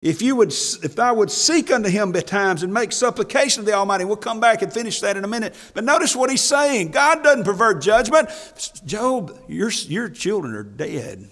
If 0.00 0.22
you 0.22 0.36
would, 0.36 0.50
if 0.50 0.94
thou 0.94 1.14
would 1.14 1.30
seek 1.30 1.72
unto 1.72 1.88
him 1.88 2.12
betimes 2.12 2.62
and 2.62 2.72
make 2.72 2.92
supplication 2.92 3.64
to 3.64 3.70
the 3.70 3.76
Almighty, 3.76 4.04
we'll 4.04 4.16
come 4.16 4.38
back 4.38 4.62
and 4.62 4.72
finish 4.72 5.00
that 5.00 5.16
in 5.16 5.24
a 5.24 5.28
minute. 5.28 5.56
But 5.74 5.82
notice 5.82 6.14
what 6.14 6.30
he's 6.30 6.40
saying. 6.40 6.92
God 6.92 7.24
doesn't 7.24 7.44
pervert 7.44 7.82
judgment. 7.82 8.28
Job, 8.86 9.36
your, 9.48 9.70
your 9.70 10.08
children 10.08 10.54
are 10.54 10.62
dead 10.62 11.28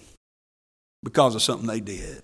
because 1.01 1.33
of 1.33 1.41
something 1.41 1.67
they 1.67 1.79
did. 1.79 2.23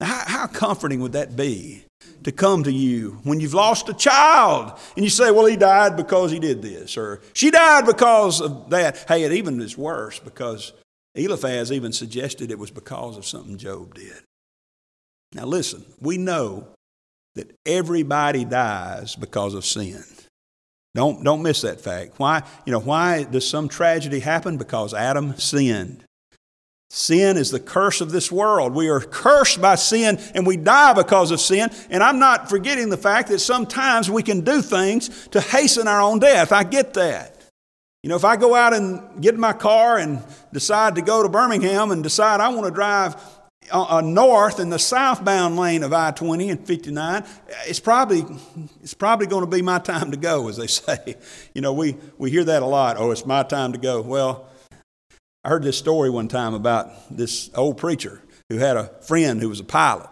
How, 0.00 0.22
how 0.26 0.46
comforting 0.46 1.00
would 1.00 1.12
that 1.12 1.34
be 1.36 1.84
to 2.22 2.30
come 2.30 2.62
to 2.64 2.72
you 2.72 3.18
when 3.24 3.40
you've 3.40 3.54
lost 3.54 3.88
a 3.88 3.94
child 3.94 4.78
and 4.94 5.04
you 5.04 5.10
say, 5.10 5.32
well, 5.32 5.46
he 5.46 5.56
died 5.56 5.96
because 5.96 6.30
he 6.30 6.38
did 6.38 6.62
this, 6.62 6.96
or 6.96 7.22
she 7.32 7.50
died 7.50 7.86
because 7.86 8.40
of 8.40 8.70
that. 8.70 9.04
Hey, 9.08 9.24
it 9.24 9.32
even 9.32 9.60
is 9.60 9.76
worse 9.76 10.20
because 10.20 10.72
Eliphaz 11.16 11.72
even 11.72 11.92
suggested 11.92 12.52
it 12.52 12.58
was 12.58 12.70
because 12.70 13.16
of 13.16 13.26
something 13.26 13.58
Job 13.58 13.94
did. 13.94 14.22
Now, 15.34 15.44
listen, 15.46 15.84
we 16.00 16.16
know 16.16 16.68
that 17.34 17.50
everybody 17.66 18.44
dies 18.44 19.16
because 19.16 19.54
of 19.54 19.64
sin. 19.64 20.04
Don't, 20.94 21.24
don't 21.24 21.42
miss 21.42 21.62
that 21.62 21.80
fact. 21.80 22.12
Why, 22.18 22.42
you 22.64 22.72
know, 22.72 22.78
why 22.78 23.24
does 23.24 23.48
some 23.48 23.68
tragedy 23.68 24.20
happen? 24.20 24.56
Because 24.56 24.94
Adam 24.94 25.36
sinned. 25.36 26.04
Sin 26.88 27.36
is 27.36 27.50
the 27.50 27.58
curse 27.58 28.00
of 28.00 28.12
this 28.12 28.30
world. 28.30 28.72
We 28.72 28.88
are 28.88 29.00
cursed 29.00 29.60
by 29.60 29.74
sin 29.74 30.20
and 30.36 30.46
we 30.46 30.56
die 30.56 30.92
because 30.92 31.32
of 31.32 31.40
sin. 31.40 31.70
And 31.90 32.04
I'm 32.04 32.20
not 32.20 32.48
forgetting 32.48 32.88
the 32.88 32.96
fact 32.96 33.28
that 33.30 33.40
sometimes 33.40 34.08
we 34.08 34.22
can 34.22 34.42
do 34.42 34.62
things 34.62 35.26
to 35.28 35.40
hasten 35.40 35.88
our 35.88 36.00
own 36.00 36.20
death. 36.20 36.52
I 36.52 36.62
get 36.62 36.94
that. 36.94 37.34
You 38.04 38.10
know, 38.10 38.16
if 38.16 38.24
I 38.24 38.36
go 38.36 38.54
out 38.54 38.74
and 38.74 39.20
get 39.20 39.34
in 39.34 39.40
my 39.40 39.54
car 39.54 39.98
and 39.98 40.22
decide 40.52 40.94
to 40.94 41.02
go 41.02 41.24
to 41.24 41.28
Birmingham 41.28 41.90
and 41.90 42.02
decide 42.02 42.38
I 42.38 42.50
want 42.50 42.66
to 42.66 42.70
drive 42.70 43.16
uh, 43.70 44.00
north 44.04 44.60
in 44.60 44.70
the 44.70 44.78
southbound 44.78 45.56
lane 45.56 45.82
of 45.82 45.92
I 45.92 46.10
20 46.10 46.50
and 46.50 46.66
59, 46.66 47.24
it's 47.66 47.80
probably, 47.80 48.24
it's 48.82 48.94
probably 48.94 49.26
going 49.26 49.44
to 49.44 49.50
be 49.50 49.62
my 49.62 49.78
time 49.78 50.10
to 50.10 50.16
go, 50.16 50.48
as 50.48 50.56
they 50.56 50.66
say. 50.68 51.16
You 51.54 51.60
know, 51.60 51.72
we, 51.72 51.96
we 52.18 52.30
hear 52.30 52.44
that 52.44 52.62
a 52.62 52.66
lot. 52.66 52.96
Oh, 52.98 53.10
it's 53.10 53.26
my 53.26 53.42
time 53.42 53.72
to 53.72 53.78
go. 53.78 54.00
Well, 54.00 54.48
I 55.44 55.48
heard 55.48 55.62
this 55.62 55.78
story 55.78 56.10
one 56.10 56.28
time 56.28 56.54
about 56.54 56.90
this 57.14 57.50
old 57.54 57.76
preacher 57.76 58.22
who 58.48 58.58
had 58.58 58.76
a 58.76 58.86
friend 59.02 59.40
who 59.40 59.48
was 59.48 59.60
a 59.60 59.64
pilot. 59.64 60.08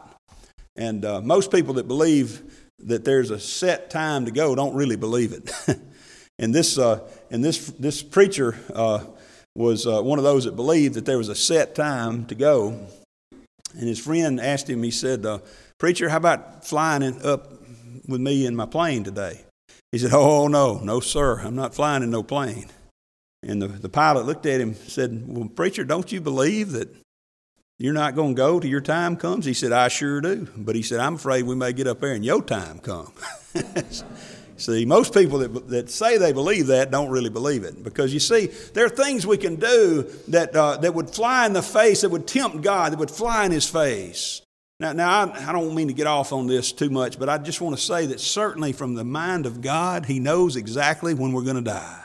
And 0.77 1.05
uh, 1.05 1.21
most 1.21 1.51
people 1.51 1.75
that 1.75 1.89
believe 1.89 2.43
that 2.79 3.05
there's 3.05 3.31
a 3.31 3.39
set 3.39 3.91
time 3.91 4.25
to 4.25 4.31
go 4.31 4.55
don't 4.55 4.75
really 4.75 4.97
believe 4.97 5.33
it. 5.33 5.51
and 6.39 6.55
this, 6.55 6.79
uh, 6.79 7.09
and 7.31 7.45
this, 7.45 7.69
this 7.71 8.03
preacher 8.03 8.59
uh, 8.75 9.05
was 9.55 9.87
uh, 9.87 10.03
one 10.03 10.19
of 10.19 10.25
those 10.25 10.45
that 10.45 10.57
believed 10.57 10.95
that 10.95 11.05
there 11.05 11.19
was 11.19 11.29
a 11.29 11.35
set 11.35 11.75
time 11.75 12.27
to 12.27 12.35
go. 12.35 12.87
And 13.75 13.89
his 13.89 13.99
friend 13.99 14.41
asked 14.41 14.69
him, 14.69 14.83
he 14.83 14.91
said, 14.91 15.25
uh, 15.25 15.39
Preacher, 15.79 16.09
how 16.09 16.19
about 16.19 16.65
flying 16.65 17.21
up 17.23 17.53
with 18.07 18.21
me 18.21 18.47
in 18.47 18.55
my 18.55 18.67
plane 18.67 19.05
today? 19.05 19.43
He 19.91 19.99
said, 19.99 20.13
Oh, 20.13 20.49
no, 20.49 20.79
no, 20.79 21.01
sir, 21.01 21.41
I'm 21.41 21.57
not 21.57 21.75
flying 21.75 22.03
in 22.03 22.11
no 22.11 22.23
plane. 22.23 22.71
And 23.43 23.61
the, 23.61 23.69
the 23.69 23.89
pilot 23.89 24.27
looked 24.27 24.47
at 24.47 24.61
him 24.61 24.71
and 24.71 24.77
said, 24.77 25.25
Well, 25.27 25.49
preacher, 25.49 25.85
don't 25.85 26.11
you 26.13 26.21
believe 26.21 26.73
that 26.73 26.89
you're 27.79 27.93
not 27.93 28.15
going 28.15 28.35
to 28.35 28.39
go 28.39 28.61
till 28.61 28.71
your 28.71 28.81
time 28.81 29.17
comes? 29.17 29.45
He 29.45 29.55
said, 29.55 29.73
I 29.73 29.89
sure 29.89 30.21
do. 30.21 30.49
But 30.57 30.77
he 30.77 30.83
said, 30.83 31.01
I'm 31.01 31.15
afraid 31.15 31.45
we 31.45 31.57
may 31.57 31.73
get 31.73 31.87
up 31.87 32.01
there 32.01 32.13
and 32.13 32.25
your 32.25 32.43
time 32.43 32.79
come. 32.79 33.13
See, 34.63 34.85
most 34.85 35.13
people 35.13 35.41
that, 35.41 35.69
that 35.71 35.91
say 35.91 36.19
they 36.19 36.33
believe 36.33 36.69
that 36.69 36.93
don't 36.93 37.11
really 37.11 37.31
believe 37.31 37.65
it. 37.65 37.83
Because 37.83 38.15
you 38.15 38.21
see, 38.21 38.47
there 38.75 38.87
are 38.87 38.89
things 38.89 39.27
we 39.27 39.37
can 39.37 39.57
do 39.57 40.05
that, 40.29 40.55
uh, 40.55 40.77
that 40.77 40.95
would 40.95 41.11
fly 41.11 41.47
in 41.47 41.53
the 41.53 41.63
face, 41.63 42.03
that 42.03 42.11
would 42.11 42.29
tempt 42.29 42.61
God, 42.61 42.93
that 42.93 42.99
would 43.01 43.11
fly 43.11 43.45
in 43.45 43.51
His 43.51 43.69
face. 43.69 44.41
Now, 44.79 44.93
now 44.93 45.11
I, 45.11 45.49
I 45.49 45.53
don't 45.53 45.75
mean 45.75 45.89
to 45.89 45.93
get 45.93 46.07
off 46.07 46.33
on 46.33 46.47
this 46.47 46.71
too 46.71 46.91
much, 46.91 47.19
but 47.19 47.29
I 47.29 47.39
just 47.39 47.61
want 47.61 47.77
to 47.77 47.83
say 47.83 48.07
that 48.07 48.21
certainly 48.21 48.73
from 48.73 48.95
the 48.95 49.03
mind 49.03 49.47
of 49.47 49.63
God, 49.63 50.07
He 50.07 50.21
knows 50.21 50.55
exactly 50.55 51.13
when 51.13 51.33
we're 51.33 51.43
going 51.43 51.57
to 51.57 51.63
die. 51.63 52.05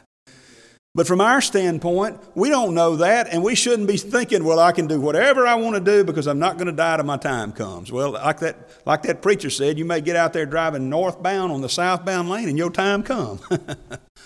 But 0.98 1.06
from 1.06 1.22
our 1.22 1.42
standpoint, 1.42 2.20
we 2.34 2.50
don't 2.50 2.74
know 2.74 2.96
that, 2.96 3.28
and 3.32 3.44
we 3.44 3.54
shouldn't 3.54 3.88
be 3.88 3.98
thinking, 3.98 4.44
well, 4.44 4.60
I 4.60 4.72
can 4.72 4.88
do 4.88 5.00
whatever 5.00 5.46
I 5.46 5.54
want 5.54 5.76
to 5.76 5.80
do 5.80 6.04
because 6.04 6.26
I'm 6.26 6.40
not 6.40 6.58
going 6.58 6.66
to 6.66 6.72
die 6.72 6.98
till 6.98 7.06
my 7.06 7.18
time 7.18 7.52
comes. 7.52 7.92
Well, 7.92 8.14
like 8.14 8.40
that, 8.40 8.58
like 8.84 9.04
that 9.04 9.22
preacher 9.22 9.52
said, 9.52 9.78
you 9.78 9.86
may 9.86 10.02
get 10.02 10.16
out 10.16 10.34
there 10.34 10.48
driving 10.48 10.90
northbound 10.90 11.52
on 11.52 11.62
the 11.62 11.70
southbound 11.70 12.30
lane 12.30 12.50
and 12.50 12.58
your 12.58 12.72
time 12.72 13.04
come. 13.04 13.40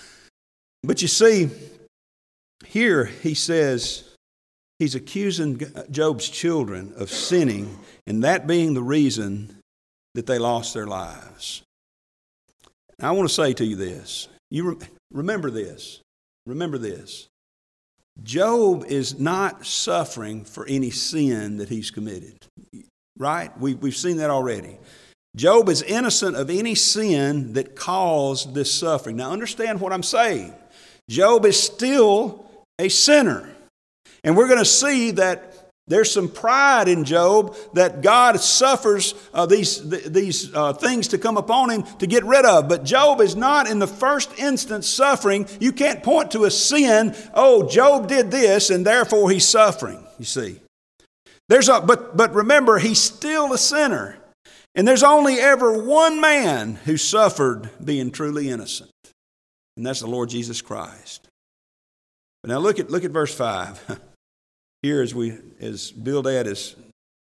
but 0.82 1.02
you 1.02 1.08
see, 1.08 1.50
here 2.64 3.04
he 3.04 3.34
says 3.34 4.04
he's 4.78 4.94
accusing 4.94 5.62
uh, 5.76 5.84
Job's 5.90 6.26
children 6.26 6.94
of 6.96 7.10
sinning, 7.10 7.78
and 8.06 8.24
that 8.24 8.46
being 8.46 8.72
the 8.72 8.82
reason 8.82 9.58
that 10.14 10.24
they 10.24 10.38
lost 10.38 10.72
their 10.72 10.86
lives. 10.86 11.64
I 12.98 13.10
want 13.10 13.28
to 13.28 13.34
say 13.34 13.52
to 13.52 13.64
you 13.66 13.76
this. 13.76 14.28
You 14.50 14.70
re- 14.70 14.86
remember 15.12 15.50
this. 15.50 16.00
Remember 16.46 16.78
this 16.78 17.28
Job 18.22 18.84
is 18.88 19.18
not 19.18 19.64
suffering 19.64 20.44
for 20.44 20.66
any 20.66 20.90
sin 20.90 21.56
that 21.56 21.68
he's 21.68 21.90
committed, 21.90 22.46
right? 23.18 23.56
We, 23.58 23.74
we've 23.74 23.96
seen 23.96 24.18
that 24.18 24.30
already. 24.30 24.78
Job 25.34 25.70
is 25.70 25.82
innocent 25.82 26.36
of 26.36 26.50
any 26.50 26.74
sin 26.74 27.54
that 27.54 27.74
caused 27.74 28.54
this 28.54 28.72
suffering. 28.72 29.16
Now, 29.16 29.30
understand 29.30 29.80
what 29.80 29.92
I'm 29.92 30.02
saying. 30.02 30.52
Job 31.08 31.46
is 31.46 31.60
still 31.60 32.44
a 32.78 32.90
sinner. 32.90 33.48
And 34.24 34.36
we're 34.36 34.46
going 34.46 34.58
to 34.58 34.64
see 34.64 35.12
that 35.12 35.51
there's 35.88 36.12
some 36.12 36.28
pride 36.28 36.86
in 36.86 37.04
Job 37.04 37.56
that 37.74 38.02
God 38.02 38.40
suffers 38.40 39.14
uh, 39.34 39.46
these, 39.46 39.78
th- 39.78 40.04
these 40.04 40.54
uh, 40.54 40.72
things 40.72 41.08
to 41.08 41.18
come 41.18 41.36
upon 41.36 41.70
him 41.70 41.82
to 41.98 42.06
get 42.06 42.24
rid 42.24 42.44
of. 42.44 42.68
But 42.68 42.84
Job 42.84 43.20
is 43.20 43.34
not 43.34 43.68
in 43.68 43.80
the 43.80 43.88
first 43.88 44.38
instance 44.38 44.86
suffering. 44.86 45.48
You 45.58 45.72
can't 45.72 46.02
point 46.02 46.30
to 46.32 46.44
a 46.44 46.50
sin, 46.50 47.16
oh, 47.34 47.68
Job 47.68 48.06
did 48.06 48.30
this 48.30 48.70
and 48.70 48.86
therefore 48.86 49.30
he's 49.30 49.44
suffering, 49.44 50.06
you 50.18 50.24
see. 50.24 50.60
There's 51.48 51.68
a, 51.68 51.80
but, 51.80 52.16
but 52.16 52.32
remember, 52.32 52.78
he's 52.78 53.00
still 53.00 53.52
a 53.52 53.58
sinner. 53.58 54.18
And 54.74 54.88
there's 54.88 55.02
only 55.02 55.38
ever 55.38 55.84
one 55.84 56.20
man 56.20 56.76
who 56.84 56.96
suffered 56.96 57.68
being 57.84 58.10
truly 58.10 58.48
innocent, 58.48 58.90
and 59.76 59.84
that's 59.84 60.00
the 60.00 60.06
Lord 60.06 60.30
Jesus 60.30 60.62
Christ. 60.62 61.28
But 62.42 62.50
now 62.50 62.58
look 62.58 62.78
at, 62.78 62.90
look 62.90 63.04
at 63.04 63.10
verse 63.10 63.34
5. 63.34 64.00
here 64.82 65.00
as 65.00 65.14
we 65.14 65.38
as 65.60 65.92
Bildad 65.92 66.46
is 66.46 66.76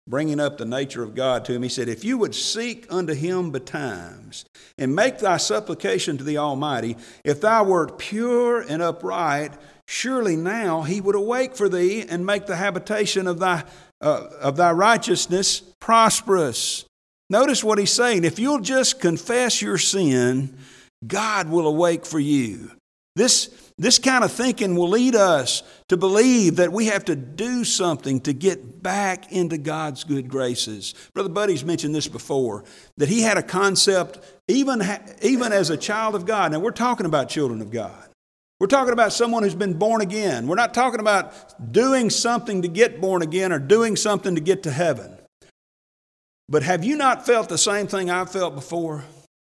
bringing 0.08 0.40
up 0.40 0.56
the 0.56 0.64
nature 0.64 1.02
of 1.02 1.14
God 1.14 1.44
to 1.44 1.52
him, 1.52 1.62
he 1.62 1.68
said, 1.68 1.88
If 1.88 2.04
you 2.04 2.18
would 2.18 2.34
seek 2.34 2.86
unto 2.88 3.14
him 3.14 3.50
betimes 3.50 4.44
and 4.78 4.94
make 4.94 5.18
thy 5.18 5.36
supplication 5.36 6.16
to 6.18 6.24
the 6.24 6.38
Almighty, 6.38 6.96
if 7.24 7.40
thou 7.40 7.64
wert 7.64 7.98
pure 7.98 8.60
and 8.60 8.80
upright, 8.80 9.52
surely 9.86 10.36
now 10.36 10.82
he 10.82 11.00
would 11.00 11.14
awake 11.14 11.54
for 11.54 11.68
thee 11.68 12.04
and 12.08 12.24
make 12.24 12.46
the 12.46 12.56
habitation 12.56 13.26
of 13.26 13.38
thy, 13.38 13.64
uh, 14.00 14.28
of 14.40 14.56
thy 14.56 14.72
righteousness 14.72 15.60
prosperous. 15.80 16.84
Notice 17.30 17.62
what 17.62 17.78
he's 17.78 17.92
saying. 17.92 18.24
If 18.24 18.38
you'll 18.38 18.60
just 18.60 19.00
confess 19.00 19.60
your 19.60 19.78
sin, 19.78 20.56
God 21.06 21.50
will 21.50 21.66
awake 21.66 22.06
for 22.06 22.18
you. 22.18 22.70
This 23.14 23.67
this 23.78 24.00
kind 24.00 24.24
of 24.24 24.32
thinking 24.32 24.74
will 24.74 24.88
lead 24.88 25.14
us 25.14 25.62
to 25.88 25.96
believe 25.96 26.56
that 26.56 26.72
we 26.72 26.86
have 26.86 27.04
to 27.04 27.14
do 27.14 27.62
something 27.62 28.20
to 28.22 28.32
get 28.32 28.82
back 28.82 29.30
into 29.30 29.56
God's 29.56 30.02
good 30.02 30.28
graces. 30.28 30.94
Brother 31.14 31.28
Buddy's 31.28 31.64
mentioned 31.64 31.94
this 31.94 32.08
before, 32.08 32.64
that 32.96 33.08
he 33.08 33.22
had 33.22 33.38
a 33.38 33.42
concept, 33.42 34.18
even, 34.48 34.82
even 35.22 35.52
as 35.52 35.70
a 35.70 35.76
child 35.76 36.16
of 36.16 36.26
God. 36.26 36.50
Now, 36.50 36.58
we're 36.58 36.72
talking 36.72 37.06
about 37.06 37.28
children 37.28 37.60
of 37.60 37.70
God. 37.70 38.08
We're 38.58 38.66
talking 38.66 38.92
about 38.92 39.12
someone 39.12 39.44
who's 39.44 39.54
been 39.54 39.74
born 39.74 40.00
again. 40.00 40.48
We're 40.48 40.56
not 40.56 40.74
talking 40.74 40.98
about 40.98 41.72
doing 41.72 42.10
something 42.10 42.62
to 42.62 42.68
get 42.68 43.00
born 43.00 43.22
again 43.22 43.52
or 43.52 43.60
doing 43.60 43.94
something 43.94 44.34
to 44.34 44.40
get 44.40 44.64
to 44.64 44.72
heaven. 44.72 45.16
But 46.48 46.64
have 46.64 46.82
you 46.82 46.96
not 46.96 47.24
felt 47.24 47.48
the 47.48 47.58
same 47.58 47.86
thing 47.86 48.10
I've 48.10 48.32
felt 48.32 48.56
before 48.56 49.04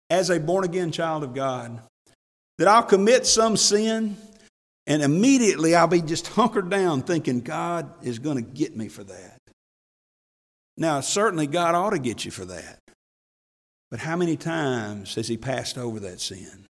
as 0.09 0.29
a 0.29 0.39
born 0.39 0.63
again 0.63 0.93
child 0.93 1.25
of 1.25 1.33
God? 1.33 1.81
That 2.61 2.67
I'll 2.67 2.83
commit 2.83 3.25
some 3.25 3.57
sin 3.57 4.15
and 4.85 5.01
immediately 5.01 5.73
I'll 5.73 5.87
be 5.87 5.99
just 5.99 6.27
hunkered 6.27 6.69
down 6.69 7.01
thinking 7.01 7.39
God 7.39 7.91
is 8.03 8.19
going 8.19 8.35
to 8.35 8.43
get 8.43 8.77
me 8.77 8.87
for 8.87 9.03
that. 9.03 9.39
Now, 10.77 10.99
certainly 10.99 11.47
God 11.47 11.73
ought 11.73 11.89
to 11.89 11.97
get 11.97 12.23
you 12.23 12.29
for 12.29 12.45
that. 12.45 12.77
But 13.89 14.01
how 14.01 14.15
many 14.15 14.37
times 14.37 15.15
has 15.15 15.27
He 15.27 15.37
passed 15.37 15.75
over 15.75 15.99
that 16.01 16.21
sin? 16.21 16.67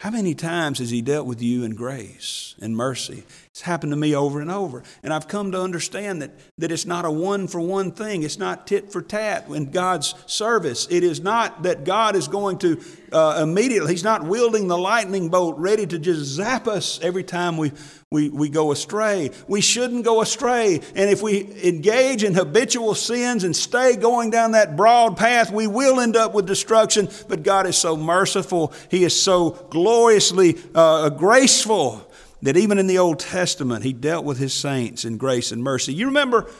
How 0.00 0.10
many 0.10 0.34
times 0.34 0.80
has 0.80 0.90
He 0.90 1.02
dealt 1.02 1.26
with 1.26 1.40
you 1.40 1.64
in 1.64 1.74
grace 1.74 2.54
and 2.60 2.76
mercy? 2.76 3.24
It's 3.50 3.62
happened 3.62 3.92
to 3.92 3.96
me 3.96 4.14
over 4.14 4.40
and 4.40 4.50
over. 4.50 4.82
And 5.02 5.12
I've 5.12 5.28
come 5.28 5.52
to 5.52 5.60
understand 5.60 6.22
that, 6.22 6.32
that 6.58 6.72
it's 6.72 6.86
not 6.86 7.04
a 7.04 7.10
one 7.10 7.46
for 7.46 7.60
one 7.60 7.92
thing, 7.92 8.22
it's 8.22 8.38
not 8.38 8.66
tit 8.66 8.90
for 8.90 9.00
tat 9.00 9.48
in 9.48 9.70
God's 9.70 10.14
service. 10.26 10.86
It 10.90 11.04
is 11.04 11.20
not 11.20 11.62
that 11.62 11.84
God 11.84 12.16
is 12.16 12.26
going 12.26 12.58
to 12.58 12.82
uh, 13.14 13.40
immediately, 13.40 13.92
he's 13.92 14.02
not 14.02 14.24
wielding 14.24 14.66
the 14.66 14.76
lightning 14.76 15.28
bolt 15.28 15.56
ready 15.56 15.86
to 15.86 15.98
just 15.98 16.24
zap 16.24 16.66
us 16.66 16.98
every 17.00 17.22
time 17.22 17.56
we, 17.56 17.70
we, 18.10 18.28
we 18.28 18.48
go 18.48 18.72
astray. 18.72 19.30
We 19.46 19.60
shouldn't 19.60 20.04
go 20.04 20.20
astray. 20.20 20.80
And 20.96 21.08
if 21.08 21.22
we 21.22 21.46
engage 21.62 22.24
in 22.24 22.34
habitual 22.34 22.94
sins 22.96 23.44
and 23.44 23.54
stay 23.54 23.94
going 23.94 24.30
down 24.30 24.52
that 24.52 24.76
broad 24.76 25.16
path, 25.16 25.52
we 25.52 25.68
will 25.68 26.00
end 26.00 26.16
up 26.16 26.34
with 26.34 26.46
destruction. 26.46 27.08
But 27.28 27.44
God 27.44 27.66
is 27.66 27.76
so 27.76 27.96
merciful, 27.96 28.72
He 28.90 29.04
is 29.04 29.20
so 29.20 29.50
gloriously 29.70 30.58
uh, 30.74 31.10
graceful 31.10 32.10
that 32.42 32.56
even 32.56 32.78
in 32.78 32.88
the 32.88 32.98
Old 32.98 33.20
Testament, 33.20 33.84
He 33.84 33.92
dealt 33.92 34.24
with 34.24 34.38
His 34.38 34.52
saints 34.52 35.04
in 35.04 35.18
grace 35.18 35.52
and 35.52 35.62
mercy. 35.62 35.94
You 35.94 36.06
remember, 36.06 36.50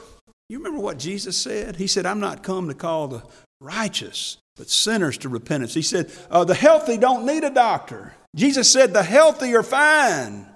you 0.49 0.59
remember 0.59 0.81
what 0.81 1.01
Jesus 1.01 1.37
said? 1.37 1.77
He 1.77 1.89
said, 1.89 2.07
I'm 2.07 2.21
not 2.21 2.45
come 2.45 2.69
to 2.69 2.75
call 2.75 3.09
the 3.09 3.23
righteous 3.61 4.37
but 4.57 4.71
sinners 4.71 5.19
to 5.19 5.29
repentance. 5.29 5.75
He 5.75 5.83
said, 5.83 6.11
uh, 6.31 6.45
The 6.45 6.55
healthy 6.55 6.97
don't 6.97 7.27
need 7.27 7.45
a 7.45 7.51
doctor. 7.51 8.15
Jesus 8.35 8.71
said, 8.71 8.93
The 8.93 9.03
healthy 9.03 9.55
are 9.55 9.63
fine. 9.63 10.47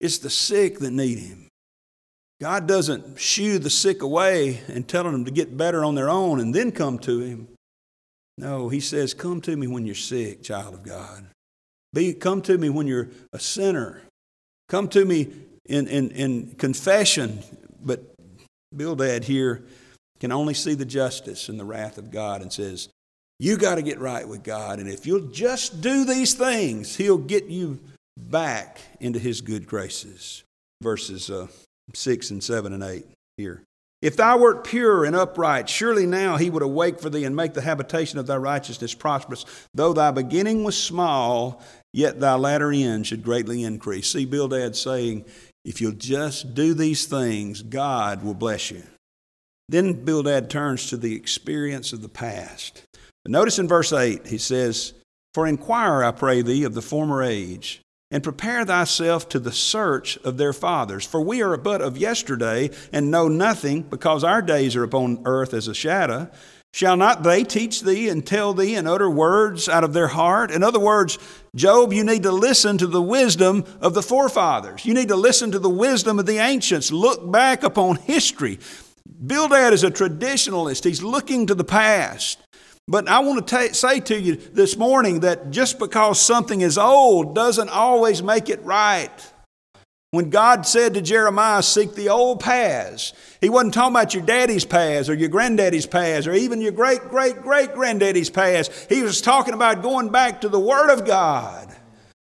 It's 0.00 0.18
the 0.18 0.30
sick 0.30 0.78
that 0.80 0.90
need 0.90 1.18
him. 1.18 1.48
God 2.40 2.66
doesn't 2.66 3.18
shoo 3.18 3.58
the 3.58 3.70
sick 3.70 4.02
away 4.02 4.60
and 4.68 4.86
tell 4.86 5.04
them 5.04 5.24
to 5.24 5.30
get 5.30 5.56
better 5.56 5.84
on 5.84 5.94
their 5.94 6.10
own 6.10 6.38
and 6.38 6.54
then 6.54 6.70
come 6.70 6.98
to 7.00 7.20
him. 7.20 7.48
No, 8.36 8.68
he 8.68 8.80
says, 8.80 9.14
Come 9.14 9.40
to 9.42 9.56
me 9.56 9.66
when 9.66 9.86
you're 9.86 9.94
sick, 9.94 10.42
child 10.42 10.74
of 10.74 10.82
God. 10.82 11.26
Be, 11.94 12.12
come 12.12 12.42
to 12.42 12.58
me 12.58 12.68
when 12.68 12.86
you're 12.86 13.08
a 13.32 13.38
sinner. 13.38 14.02
Come 14.68 14.88
to 14.88 15.04
me 15.04 15.32
in, 15.64 15.86
in, 15.86 16.10
in 16.10 16.54
confession. 16.56 17.42
But 17.82 18.02
Bildad 18.74 19.24
here 19.24 19.64
can 20.20 20.32
only 20.32 20.52
see 20.52 20.74
the 20.74 20.84
justice 20.84 21.48
and 21.48 21.58
the 21.58 21.64
wrath 21.64 21.96
of 21.96 22.10
God 22.10 22.42
and 22.42 22.52
says, 22.52 22.88
you 23.38 23.56
got 23.56 23.76
to 23.76 23.82
get 23.82 23.98
right 23.98 24.26
with 24.26 24.42
God. 24.42 24.78
And 24.78 24.88
if 24.88 25.06
you'll 25.06 25.28
just 25.28 25.80
do 25.80 26.04
these 26.04 26.34
things, 26.34 26.96
He'll 26.96 27.18
get 27.18 27.46
you 27.46 27.78
back 28.16 28.80
into 29.00 29.18
His 29.18 29.40
good 29.40 29.66
graces. 29.66 30.42
Verses 30.82 31.30
uh, 31.30 31.46
6 31.94 32.30
and 32.30 32.42
7 32.42 32.72
and 32.72 32.82
8 32.82 33.06
here. 33.36 33.62
If 34.02 34.16
thou 34.16 34.38
wert 34.38 34.64
pure 34.64 35.04
and 35.04 35.16
upright, 35.16 35.68
surely 35.68 36.06
now 36.06 36.36
he 36.36 36.50
would 36.50 36.62
awake 36.62 37.00
for 37.00 37.08
thee 37.08 37.24
and 37.24 37.34
make 37.34 37.54
the 37.54 37.62
habitation 37.62 38.18
of 38.18 38.26
thy 38.26 38.36
righteousness 38.36 38.92
prosperous. 38.92 39.46
Though 39.72 39.94
thy 39.94 40.10
beginning 40.10 40.64
was 40.64 40.76
small, 40.80 41.62
yet 41.94 42.20
thy 42.20 42.34
latter 42.34 42.70
end 42.70 43.06
should 43.06 43.24
greatly 43.24 43.64
increase. 43.64 44.12
See 44.12 44.26
Bildad 44.26 44.76
saying, 44.76 45.24
if 45.64 45.80
you'll 45.80 45.92
just 45.92 46.54
do 46.54 46.74
these 46.74 47.06
things, 47.06 47.62
God 47.62 48.22
will 48.22 48.34
bless 48.34 48.70
you. 48.70 48.82
Then 49.68 50.04
Bildad 50.04 50.50
turns 50.50 50.88
to 50.90 50.96
the 50.96 51.16
experience 51.16 51.92
of 51.92 52.02
the 52.02 52.08
past. 52.08 52.82
Notice 53.28 53.58
in 53.58 53.68
verse 53.68 53.92
8, 53.92 54.26
he 54.26 54.38
says, 54.38 54.92
For 55.34 55.46
inquire, 55.46 56.04
I 56.04 56.12
pray 56.12 56.42
thee, 56.42 56.64
of 56.64 56.74
the 56.74 56.82
former 56.82 57.22
age, 57.22 57.80
and 58.10 58.22
prepare 58.22 58.64
thyself 58.64 59.28
to 59.30 59.38
the 59.38 59.52
search 59.52 60.16
of 60.18 60.36
their 60.36 60.52
fathers. 60.52 61.04
For 61.04 61.20
we 61.20 61.42
are 61.42 61.56
but 61.56 61.82
of 61.82 61.98
yesterday, 61.98 62.70
and 62.92 63.10
know 63.10 63.28
nothing, 63.28 63.82
because 63.82 64.24
our 64.24 64.42
days 64.42 64.76
are 64.76 64.84
upon 64.84 65.22
earth 65.24 65.54
as 65.54 65.68
a 65.68 65.74
shadow. 65.74 66.30
Shall 66.72 66.98
not 66.98 67.22
they 67.22 67.42
teach 67.42 67.80
thee 67.80 68.10
and 68.10 68.26
tell 68.26 68.52
thee 68.52 68.74
and 68.74 68.86
utter 68.86 69.08
words 69.08 69.66
out 69.66 69.82
of 69.82 69.94
their 69.94 70.08
heart? 70.08 70.50
In 70.50 70.62
other 70.62 70.78
words, 70.78 71.18
Job, 71.54 71.90
you 71.90 72.04
need 72.04 72.24
to 72.24 72.32
listen 72.32 72.76
to 72.76 72.86
the 72.86 73.00
wisdom 73.00 73.64
of 73.80 73.94
the 73.94 74.02
forefathers. 74.02 74.84
You 74.84 74.92
need 74.92 75.08
to 75.08 75.16
listen 75.16 75.50
to 75.52 75.58
the 75.58 75.70
wisdom 75.70 76.18
of 76.18 76.26
the 76.26 76.36
ancients. 76.36 76.92
Look 76.92 77.32
back 77.32 77.62
upon 77.62 77.96
history. 77.96 78.58
Bildad 79.24 79.72
is 79.72 79.84
a 79.84 79.90
traditionalist, 79.90 80.84
he's 80.84 81.02
looking 81.02 81.46
to 81.46 81.54
the 81.54 81.64
past. 81.64 82.38
But 82.88 83.08
I 83.08 83.18
want 83.18 83.46
to 83.46 83.74
say 83.74 83.98
to 84.00 84.20
you 84.20 84.36
this 84.36 84.76
morning 84.76 85.20
that 85.20 85.50
just 85.50 85.78
because 85.78 86.20
something 86.20 86.60
is 86.60 86.78
old 86.78 87.34
doesn't 87.34 87.68
always 87.68 88.22
make 88.22 88.48
it 88.48 88.62
right. 88.62 89.10
When 90.12 90.30
God 90.30 90.64
said 90.66 90.94
to 90.94 91.02
Jeremiah, 91.02 91.64
Seek 91.64 91.94
the 91.94 92.08
old 92.10 92.38
paths, 92.38 93.12
He 93.40 93.48
wasn't 93.48 93.74
talking 93.74 93.92
about 93.92 94.14
your 94.14 94.22
daddy's 94.22 94.64
paths 94.64 95.08
or 95.08 95.14
your 95.14 95.28
granddaddy's 95.28 95.84
paths 95.84 96.28
or 96.28 96.32
even 96.32 96.60
your 96.60 96.72
great 96.72 97.00
great 97.10 97.42
great 97.42 97.74
granddaddy's 97.74 98.30
paths. 98.30 98.86
He 98.88 99.02
was 99.02 99.20
talking 99.20 99.52
about 99.52 99.82
going 99.82 100.10
back 100.10 100.42
to 100.42 100.48
the 100.48 100.60
Word 100.60 100.92
of 100.92 101.04
God, 101.04 101.74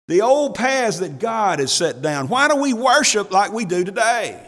the 0.06 0.22
old 0.22 0.54
paths 0.54 1.00
that 1.00 1.18
God 1.18 1.58
has 1.58 1.72
set 1.72 2.00
down. 2.00 2.28
Why 2.28 2.46
do 2.46 2.56
we 2.56 2.72
worship 2.72 3.32
like 3.32 3.52
we 3.52 3.64
do 3.64 3.82
today? 3.82 4.40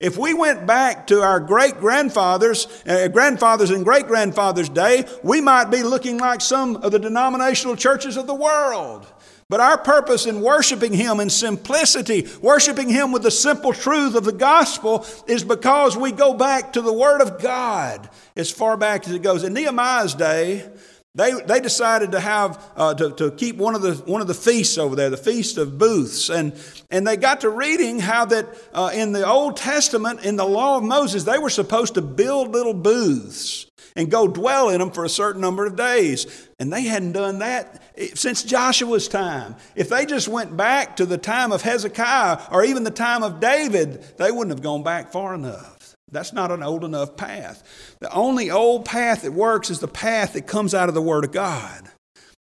If 0.00 0.16
we 0.16 0.32
went 0.32 0.66
back 0.66 1.08
to 1.08 1.20
our 1.20 1.38
great 1.38 1.76
grandfathers, 1.78 2.66
uh, 2.86 3.08
grandfathers 3.08 3.68
and 3.68 3.84
great 3.84 4.06
grandfathers' 4.06 4.70
day, 4.70 5.04
we 5.22 5.42
might 5.42 5.66
be 5.66 5.82
looking 5.82 6.16
like 6.16 6.40
some 6.40 6.76
of 6.76 6.90
the 6.90 6.98
denominational 6.98 7.76
churches 7.76 8.16
of 8.16 8.26
the 8.26 8.34
world. 8.34 9.06
But 9.50 9.60
our 9.60 9.76
purpose 9.76 10.24
in 10.24 10.40
worshiping 10.40 10.94
Him 10.94 11.20
in 11.20 11.28
simplicity, 11.28 12.26
worshiping 12.40 12.88
Him 12.88 13.12
with 13.12 13.24
the 13.24 13.30
simple 13.30 13.74
truth 13.74 14.14
of 14.14 14.24
the 14.24 14.32
gospel, 14.32 15.04
is 15.26 15.44
because 15.44 15.98
we 15.98 16.12
go 16.12 16.32
back 16.32 16.72
to 16.72 16.80
the 16.80 16.92
Word 16.92 17.20
of 17.20 17.42
God 17.42 18.08
as 18.36 18.50
far 18.50 18.78
back 18.78 19.06
as 19.06 19.12
it 19.12 19.22
goes. 19.22 19.44
In 19.44 19.52
Nehemiah's 19.52 20.14
day, 20.14 20.66
they, 21.14 21.32
they 21.32 21.60
decided 21.60 22.12
to 22.12 22.20
have 22.20 22.64
uh, 22.76 22.94
to, 22.94 23.10
to 23.16 23.32
keep 23.32 23.56
one 23.56 23.74
of 23.74 23.82
the 23.82 23.94
one 24.06 24.20
of 24.20 24.28
the 24.28 24.34
feasts 24.34 24.78
over 24.78 24.94
there, 24.94 25.10
the 25.10 25.16
feast 25.16 25.58
of 25.58 25.76
booths, 25.76 26.30
and 26.30 26.54
and 26.90 27.06
they 27.06 27.16
got 27.16 27.42
to 27.42 27.50
reading 27.50 28.00
how 28.00 28.24
that 28.26 28.46
uh, 28.72 28.90
in 28.92 29.12
the 29.12 29.26
Old 29.26 29.56
Testament, 29.56 30.24
in 30.24 30.36
the 30.36 30.44
law 30.44 30.76
of 30.76 30.82
Moses, 30.82 31.24
they 31.24 31.38
were 31.38 31.50
supposed 31.50 31.94
to 31.94 32.02
build 32.02 32.52
little 32.52 32.74
booths 32.74 33.66
and 33.96 34.10
go 34.10 34.28
dwell 34.28 34.68
in 34.68 34.78
them 34.78 34.90
for 34.90 35.04
a 35.04 35.08
certain 35.08 35.40
number 35.40 35.66
of 35.66 35.76
days, 35.76 36.48
and 36.58 36.72
they 36.72 36.82
hadn't 36.82 37.12
done 37.12 37.40
that 37.40 37.82
since 38.14 38.42
Joshua's 38.42 39.08
time. 39.08 39.56
If 39.74 39.88
they 39.88 40.06
just 40.06 40.28
went 40.28 40.56
back 40.56 40.96
to 40.96 41.06
the 41.06 41.18
time 41.18 41.52
of 41.52 41.62
Hezekiah 41.62 42.42
or 42.50 42.64
even 42.64 42.84
the 42.84 42.90
time 42.90 43.22
of 43.22 43.40
David, 43.40 44.02
they 44.16 44.30
wouldn't 44.30 44.54
have 44.54 44.62
gone 44.62 44.82
back 44.82 45.12
far 45.12 45.34
enough. 45.34 45.94
That's 46.10 46.32
not 46.32 46.50
an 46.50 46.62
old 46.62 46.84
enough 46.84 47.16
path. 47.16 47.96
The 48.00 48.12
only 48.12 48.50
old 48.50 48.84
path 48.84 49.22
that 49.22 49.32
works 49.32 49.70
is 49.70 49.78
the 49.78 49.88
path 49.88 50.32
that 50.32 50.46
comes 50.46 50.74
out 50.74 50.88
of 50.88 50.94
the 50.94 51.02
Word 51.02 51.24
of 51.24 51.32
God. 51.32 51.88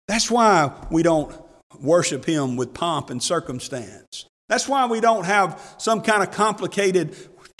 That's 0.06 0.30
why 0.30 0.72
we 0.90 1.02
don't 1.02 1.34
worship 1.80 2.26
Him 2.26 2.56
with 2.56 2.74
pomp 2.74 3.10
and 3.10 3.22
circumstance. 3.22 4.26
That's 4.48 4.68
why 4.68 4.86
we 4.86 5.00
don't 5.00 5.24
have 5.24 5.76
some 5.78 6.02
kind 6.02 6.22
of 6.22 6.30
complicated 6.30 7.16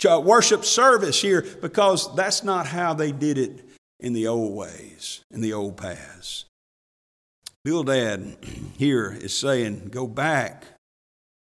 uh, 0.07 0.19
worship 0.19 0.65
service 0.65 1.21
here, 1.21 1.45
because 1.61 2.13
that's 2.15 2.43
not 2.43 2.67
how 2.67 2.93
they 2.93 3.11
did 3.11 3.37
it 3.37 3.67
in 3.99 4.13
the 4.13 4.27
old 4.27 4.55
ways, 4.55 5.23
in 5.31 5.41
the 5.41 5.53
old 5.53 5.77
paths. 5.77 6.45
Bildad 7.63 8.37
here 8.77 9.17
is 9.19 9.35
saying, 9.35 9.89
go 9.91 10.07
back 10.07 10.65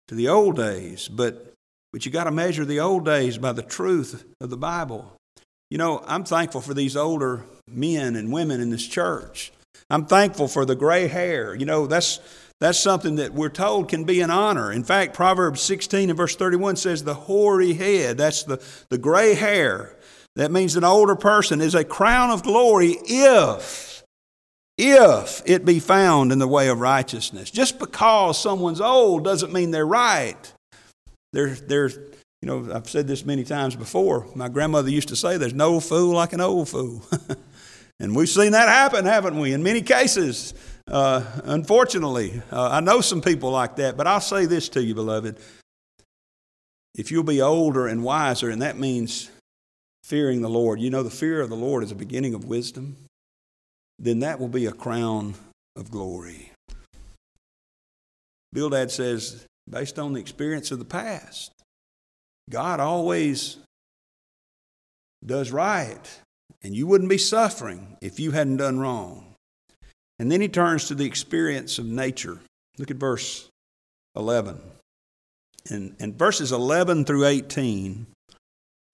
to 0.08 0.14
the 0.14 0.28
old 0.28 0.56
days, 0.56 1.08
but 1.08 1.54
but 1.92 2.04
you 2.04 2.10
got 2.10 2.24
to 2.24 2.32
measure 2.32 2.64
the 2.64 2.80
old 2.80 3.04
days 3.04 3.38
by 3.38 3.52
the 3.52 3.62
truth 3.62 4.24
of 4.40 4.50
the 4.50 4.56
Bible. 4.56 5.12
You 5.70 5.78
know, 5.78 6.02
I'm 6.08 6.24
thankful 6.24 6.60
for 6.60 6.74
these 6.74 6.96
older 6.96 7.44
men 7.68 8.16
and 8.16 8.32
women 8.32 8.60
in 8.60 8.70
this 8.70 8.84
church. 8.84 9.52
I'm 9.88 10.04
thankful 10.04 10.48
for 10.48 10.64
the 10.64 10.74
gray 10.74 11.06
hair. 11.06 11.54
You 11.54 11.66
know, 11.66 11.86
that's 11.86 12.18
that's 12.60 12.78
something 12.78 13.16
that 13.16 13.34
we're 13.34 13.48
told 13.48 13.88
can 13.88 14.04
be 14.04 14.20
an 14.20 14.30
honor. 14.30 14.72
In 14.72 14.84
fact, 14.84 15.14
Proverbs 15.14 15.60
16 15.60 16.10
and 16.10 16.16
verse 16.16 16.36
31 16.36 16.76
says 16.76 17.04
the 17.04 17.14
hoary 17.14 17.74
head, 17.74 18.16
that's 18.16 18.44
the, 18.44 18.62
the 18.88 18.98
gray 18.98 19.34
hair. 19.34 19.96
That 20.36 20.50
means 20.50 20.76
an 20.76 20.84
older 20.84 21.16
person 21.16 21.60
is 21.60 21.74
a 21.74 21.84
crown 21.84 22.30
of 22.30 22.42
glory 22.42 22.96
if, 23.04 24.02
if 24.76 25.42
it 25.46 25.64
be 25.64 25.78
found 25.78 26.32
in 26.32 26.38
the 26.38 26.48
way 26.48 26.68
of 26.68 26.80
righteousness. 26.80 27.50
Just 27.50 27.78
because 27.78 28.40
someone's 28.40 28.80
old 28.80 29.24
doesn't 29.24 29.52
mean 29.52 29.70
they're 29.70 29.86
right. 29.86 30.52
There, 31.32 31.50
there's, 31.50 31.96
you 32.42 32.46
know, 32.46 32.72
I've 32.72 32.88
said 32.88 33.06
this 33.06 33.24
many 33.24 33.44
times 33.44 33.76
before. 33.76 34.26
My 34.34 34.48
grandmother 34.48 34.90
used 34.90 35.08
to 35.08 35.16
say, 35.16 35.36
"There's 35.36 35.54
no 35.54 35.80
fool 35.80 36.14
like 36.14 36.32
an 36.32 36.40
old 36.40 36.68
fool," 36.68 37.02
and 38.00 38.14
we've 38.14 38.28
seen 38.28 38.52
that 38.52 38.68
happen, 38.68 39.04
haven't 39.04 39.38
we? 39.38 39.52
In 39.52 39.62
many 39.62 39.82
cases, 39.82 40.54
uh, 40.94 41.24
unfortunately, 41.44 42.40
uh, 42.52 42.68
I 42.70 42.80
know 42.80 43.00
some 43.00 43.20
people 43.20 43.50
like 43.50 43.76
that. 43.76 43.96
But 43.96 44.06
I'll 44.06 44.20
say 44.20 44.46
this 44.46 44.68
to 44.70 44.82
you, 44.82 44.94
beloved: 44.94 45.36
if 46.94 47.10
you'll 47.10 47.24
be 47.24 47.42
older 47.42 47.88
and 47.88 48.04
wiser, 48.04 48.48
and 48.48 48.62
that 48.62 48.78
means 48.78 49.30
fearing 50.04 50.40
the 50.40 50.48
Lord, 50.48 50.80
you 50.80 50.90
know, 50.90 51.02
the 51.02 51.10
fear 51.10 51.40
of 51.40 51.50
the 51.50 51.56
Lord 51.56 51.82
is 51.82 51.90
a 51.90 51.96
beginning 51.96 52.34
of 52.34 52.44
wisdom. 52.44 52.96
Then 53.98 54.20
that 54.20 54.38
will 54.38 54.48
be 54.48 54.66
a 54.66 54.72
crown 54.72 55.34
of 55.76 55.90
glory. 55.90 56.52
Bildad 58.52 58.92
says, 58.92 59.44
based 59.68 59.98
on 59.98 60.12
the 60.12 60.20
experience 60.20 60.70
of 60.70 60.78
the 60.78 60.84
past. 60.84 61.50
God 62.50 62.78
always 62.78 63.56
does 65.26 65.50
right, 65.50 66.20
and 66.62 66.76
you 66.76 66.86
wouldn't 66.86 67.10
be 67.10 67.18
suffering 67.18 67.96
if 68.00 68.20
you 68.20 68.30
hadn't 68.30 68.58
done 68.58 68.78
wrong. 68.78 69.33
And 70.18 70.30
then 70.30 70.40
he 70.40 70.48
turns 70.48 70.88
to 70.88 70.94
the 70.94 71.04
experience 71.04 71.78
of 71.78 71.86
nature. 71.86 72.38
Look 72.78 72.90
at 72.90 72.96
verse 72.96 73.48
11. 74.16 74.60
And, 75.70 75.96
and 75.98 76.14
verses 76.16 76.52
11 76.52 77.04
through 77.04 77.26
18 77.26 78.06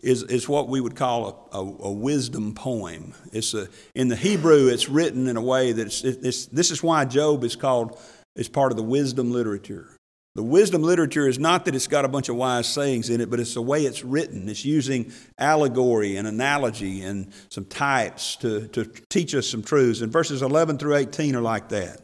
is, 0.03 0.23
is 0.25 0.49
what 0.49 0.69
we 0.69 0.81
would 0.81 0.97
call 0.97 1.49
a, 1.53 1.59
a, 1.59 1.61
a 1.61 1.93
wisdom 1.93 2.55
poem. 2.55 3.13
It's 3.33 3.55
a, 3.55 3.69
in 3.95 4.09
the 4.09 4.17
Hebrew, 4.17 4.69
it's 4.69 4.89
written 4.89 5.27
in 5.27 5.37
a 5.37 5.43
way 5.43 5.73
that 5.73 5.87
it's, 5.87 6.05
it's, 6.05 6.47
this 6.47 6.71
is 6.71 6.83
why 6.83 7.05
Job 7.05 7.45
is 7.45 7.57
called, 7.57 7.99
is 8.37 8.49
part 8.49 8.73
of 8.73 8.77
the 8.77 8.83
wisdom 8.83 9.31
literature. 9.33 9.89
The 10.37 10.43
wisdom 10.45 10.83
literature 10.83 11.27
is 11.27 11.41
not 11.41 11.65
that 11.65 11.75
it's 11.75 11.89
got 11.89 12.05
a 12.05 12.09
bunch 12.09 12.29
of 12.29 12.37
wise 12.37 12.69
sayings 12.69 13.11
in 13.11 13.21
it, 13.21 13.31
but 13.31 13.41
it's 13.41 13.55
the 13.55 13.63
way 13.63 13.85
it's 13.85 14.05
written. 14.05 14.49
It's 14.49 14.65
using 14.65 15.13
allegory 15.39 16.17
and 16.17 16.29
analogy 16.29 17.03
and 17.03 17.33
some 17.49 17.65
types 17.65 18.37
to, 18.37 18.69
to 18.69 18.85
teach 19.09 19.35
us 19.35 19.49
some 19.49 19.63
truths. 19.63 20.03
And 20.03 20.13
verses 20.13 20.43
11 20.43 20.79
through 20.79 20.95
18 20.95 21.35
are 21.35 21.41
like 21.41 21.71
that. 21.71 22.01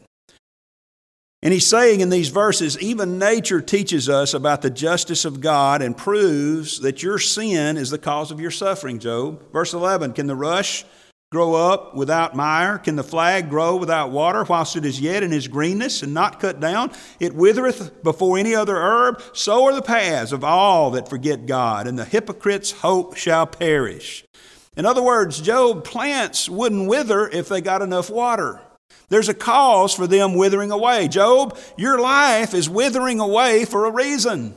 And 1.41 1.53
he's 1.53 1.67
saying 1.67 2.01
in 2.01 2.09
these 2.09 2.29
verses, 2.29 2.77
even 2.79 3.19
nature 3.19 3.61
teaches 3.61 4.09
us 4.09 4.33
about 4.33 4.61
the 4.61 4.71
justice 4.71 5.23
of 5.23 5.39
God 5.39 5.81
and 5.81 5.95
proves 5.95 6.79
that 6.79 7.03
your 7.03 7.19
sin 7.19 7.77
is 7.77 7.91
the 7.91 7.97
cause 7.99 8.31
of 8.31 8.41
your 8.41 8.51
suffering, 8.51 8.99
Job. 8.99 9.51
Verse 9.53 9.73
11 9.73 10.13
Can 10.13 10.27
the 10.27 10.35
rush 10.35 10.83
grow 11.31 11.55
up 11.55 11.93
without 11.93 12.35
mire? 12.35 12.77
Can 12.77 12.95
the 12.95 13.03
flag 13.03 13.49
grow 13.49 13.75
without 13.75 14.11
water 14.11 14.43
whilst 14.43 14.77
it 14.77 14.85
is 14.85 15.01
yet 15.01 15.23
in 15.23 15.31
his 15.31 15.47
greenness 15.47 16.01
and 16.01 16.13
not 16.13 16.39
cut 16.39 16.59
down? 16.59 16.91
It 17.19 17.33
withereth 17.33 18.01
before 18.01 18.37
any 18.37 18.55
other 18.55 18.77
herb. 18.77 19.21
So 19.33 19.65
are 19.65 19.73
the 19.73 19.81
paths 19.81 20.31
of 20.31 20.43
all 20.43 20.91
that 20.91 21.09
forget 21.09 21.45
God, 21.45 21.85
and 21.85 21.99
the 21.99 22.05
hypocrite's 22.05 22.71
hope 22.71 23.17
shall 23.17 23.45
perish. 23.45 24.23
In 24.77 24.85
other 24.85 25.03
words, 25.03 25.41
Job, 25.41 25.83
plants 25.83 26.47
wouldn't 26.47 26.87
wither 26.87 27.27
if 27.27 27.49
they 27.49 27.61
got 27.61 27.81
enough 27.81 28.09
water. 28.09 28.61
There's 29.09 29.29
a 29.29 29.33
cause 29.33 29.93
for 29.93 30.07
them 30.07 30.35
withering 30.35 30.71
away. 30.71 31.07
Job, 31.07 31.57
your 31.77 31.99
life 31.99 32.53
is 32.53 32.69
withering 32.69 33.19
away 33.19 33.65
for 33.65 33.85
a 33.85 33.91
reason. 33.91 34.53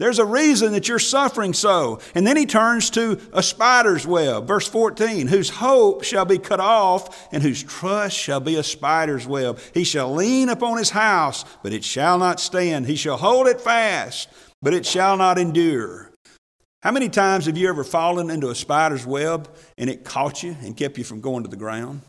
There's 0.00 0.18
a 0.18 0.24
reason 0.24 0.72
that 0.72 0.88
you're 0.88 0.98
suffering 0.98 1.52
so. 1.52 2.00
And 2.16 2.26
then 2.26 2.36
he 2.36 2.46
turns 2.46 2.90
to 2.90 3.20
a 3.32 3.44
spider's 3.44 4.04
web, 4.04 4.46
verse 4.46 4.66
14, 4.66 5.28
whose 5.28 5.50
hope 5.50 6.02
shall 6.02 6.24
be 6.24 6.38
cut 6.38 6.58
off, 6.58 7.28
and 7.32 7.42
whose 7.42 7.62
trust 7.62 8.16
shall 8.16 8.40
be 8.40 8.56
a 8.56 8.64
spider's 8.64 9.26
web. 9.26 9.60
He 9.72 9.84
shall 9.84 10.12
lean 10.12 10.48
upon 10.48 10.78
his 10.78 10.90
house, 10.90 11.44
but 11.62 11.72
it 11.72 11.84
shall 11.84 12.18
not 12.18 12.40
stand. 12.40 12.86
He 12.86 12.96
shall 12.96 13.16
hold 13.16 13.46
it 13.46 13.60
fast, 13.60 14.28
but 14.60 14.74
it 14.74 14.84
shall 14.84 15.16
not 15.16 15.38
endure. 15.38 16.10
How 16.82 16.90
many 16.90 17.08
times 17.08 17.46
have 17.46 17.56
you 17.56 17.68
ever 17.68 17.84
fallen 17.84 18.30
into 18.30 18.50
a 18.50 18.54
spider's 18.54 19.06
web 19.06 19.48
and 19.78 19.88
it 19.88 20.04
caught 20.04 20.42
you 20.42 20.56
and 20.60 20.76
kept 20.76 20.98
you 20.98 21.04
from 21.04 21.20
going 21.20 21.44
to 21.44 21.48
the 21.48 21.56
ground? 21.56 22.02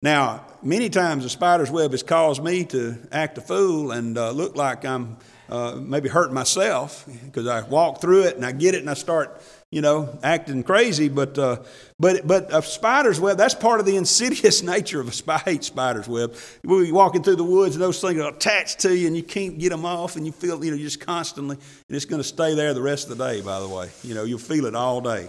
Now, 0.00 0.44
many 0.62 0.88
times 0.90 1.24
a 1.24 1.28
spider's 1.28 1.70
web 1.70 1.90
has 1.90 2.02
caused 2.02 2.42
me 2.42 2.64
to 2.66 2.96
act 3.10 3.36
a 3.36 3.40
fool 3.40 3.90
and 3.90 4.16
uh, 4.16 4.30
look 4.30 4.54
like 4.54 4.84
I'm 4.84 5.16
uh, 5.48 5.76
maybe 5.76 6.08
hurt 6.08 6.32
myself 6.32 7.06
because 7.24 7.46
I 7.46 7.62
walk 7.62 8.00
through 8.00 8.24
it 8.24 8.36
and 8.36 8.44
I 8.44 8.52
get 8.52 8.74
it 8.74 8.80
and 8.80 8.90
I 8.90 8.94
start, 8.94 9.42
you 9.70 9.82
know, 9.82 10.18
acting 10.22 10.62
crazy. 10.62 11.08
But, 11.08 11.38
uh, 11.38 11.62
but, 11.98 12.26
but 12.26 12.54
a 12.54 12.62
spider's 12.62 13.20
web, 13.20 13.36
that's 13.36 13.54
part 13.54 13.80
of 13.80 13.86
the 13.86 13.96
insidious 13.96 14.62
nature 14.74 15.00
of 15.00 15.08
a 15.08 15.12
spider. 15.12 15.42
I 15.46 15.50
hate 15.50 15.64
spider's 15.64 16.08
web. 16.08 16.34
We're 16.62 16.92
walking 16.94 17.22
through 17.22 17.36
the 17.36 17.44
woods 17.44 17.74
and 17.74 17.82
those 17.82 18.00
things 18.00 18.20
are 18.20 18.32
attached 18.32 18.80
to 18.80 18.96
you 18.96 19.06
and 19.06 19.16
you 19.16 19.22
can't 19.22 19.58
get 19.58 19.70
them 19.70 19.84
off 19.84 20.16
and 20.16 20.24
you 20.24 20.32
feel, 20.32 20.64
you 20.64 20.70
know, 20.70 20.78
just 20.78 21.00
constantly, 21.00 21.56
and 21.56 21.96
it's 21.96 22.04
going 22.04 22.22
to 22.22 22.28
stay 22.28 22.54
there 22.54 22.72
the 22.72 22.82
rest 22.82 23.10
of 23.10 23.18
the 23.18 23.24
day, 23.24 23.40
by 23.40 23.60
the 23.60 23.68
way. 23.68 23.90
You 24.02 24.14
know, 24.14 24.24
you'll 24.24 24.38
feel 24.38 24.66
it 24.66 24.74
all 24.74 25.00
day. 25.00 25.28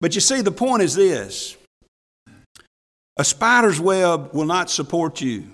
But 0.00 0.14
you 0.14 0.20
see, 0.20 0.40
the 0.40 0.50
point 0.50 0.82
is 0.82 0.94
this 0.94 1.56
a 3.16 3.24
spider's 3.24 3.78
web 3.78 4.32
will 4.32 4.46
not 4.46 4.70
support 4.70 5.20
you. 5.20 5.44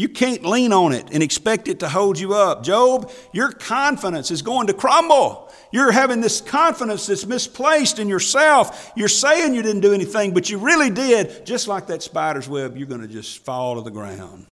You 0.00 0.08
can't 0.08 0.46
lean 0.46 0.72
on 0.72 0.92
it 0.92 1.08
and 1.12 1.22
expect 1.22 1.68
it 1.68 1.80
to 1.80 1.88
hold 1.90 2.18
you 2.18 2.32
up. 2.32 2.62
Job, 2.62 3.12
your 3.34 3.52
confidence 3.52 4.30
is 4.30 4.40
going 4.40 4.68
to 4.68 4.72
crumble. 4.72 5.52
You're 5.72 5.92
having 5.92 6.22
this 6.22 6.40
confidence 6.40 7.04
that's 7.04 7.26
misplaced 7.26 7.98
in 7.98 8.08
yourself. 8.08 8.92
You're 8.96 9.08
saying 9.08 9.52
you 9.52 9.60
didn't 9.60 9.82
do 9.82 9.92
anything, 9.92 10.32
but 10.32 10.48
you 10.48 10.56
really 10.56 10.88
did. 10.88 11.44
Just 11.44 11.68
like 11.68 11.88
that 11.88 12.02
spider's 12.02 12.48
web, 12.48 12.78
you're 12.78 12.86
going 12.86 13.02
to 13.02 13.08
just 13.08 13.44
fall 13.44 13.74
to 13.74 13.82
the 13.82 13.90
ground. 13.90 14.46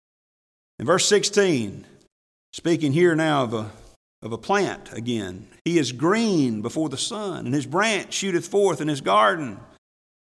In 0.81 0.87
verse 0.87 1.07
16, 1.07 1.87
speaking 2.53 2.93
here 2.93 3.15
now 3.15 3.45
of 3.45 3.55
a, 3.55 3.71
of 4.23 4.33
a 4.33 4.39
plant 4.39 4.93
again, 4.95 5.47
he 5.65 5.79
is 5.79 5.93
green 5.93 6.61
before 6.61 6.89
the 6.89 6.97
sun, 6.97 7.47
and 7.47 7.55
his 7.55 7.67
branch 7.67 8.13
shooteth 8.13 8.49
forth 8.49 8.81
in 8.81 8.89
his 8.89 9.01
garden. 9.01 9.61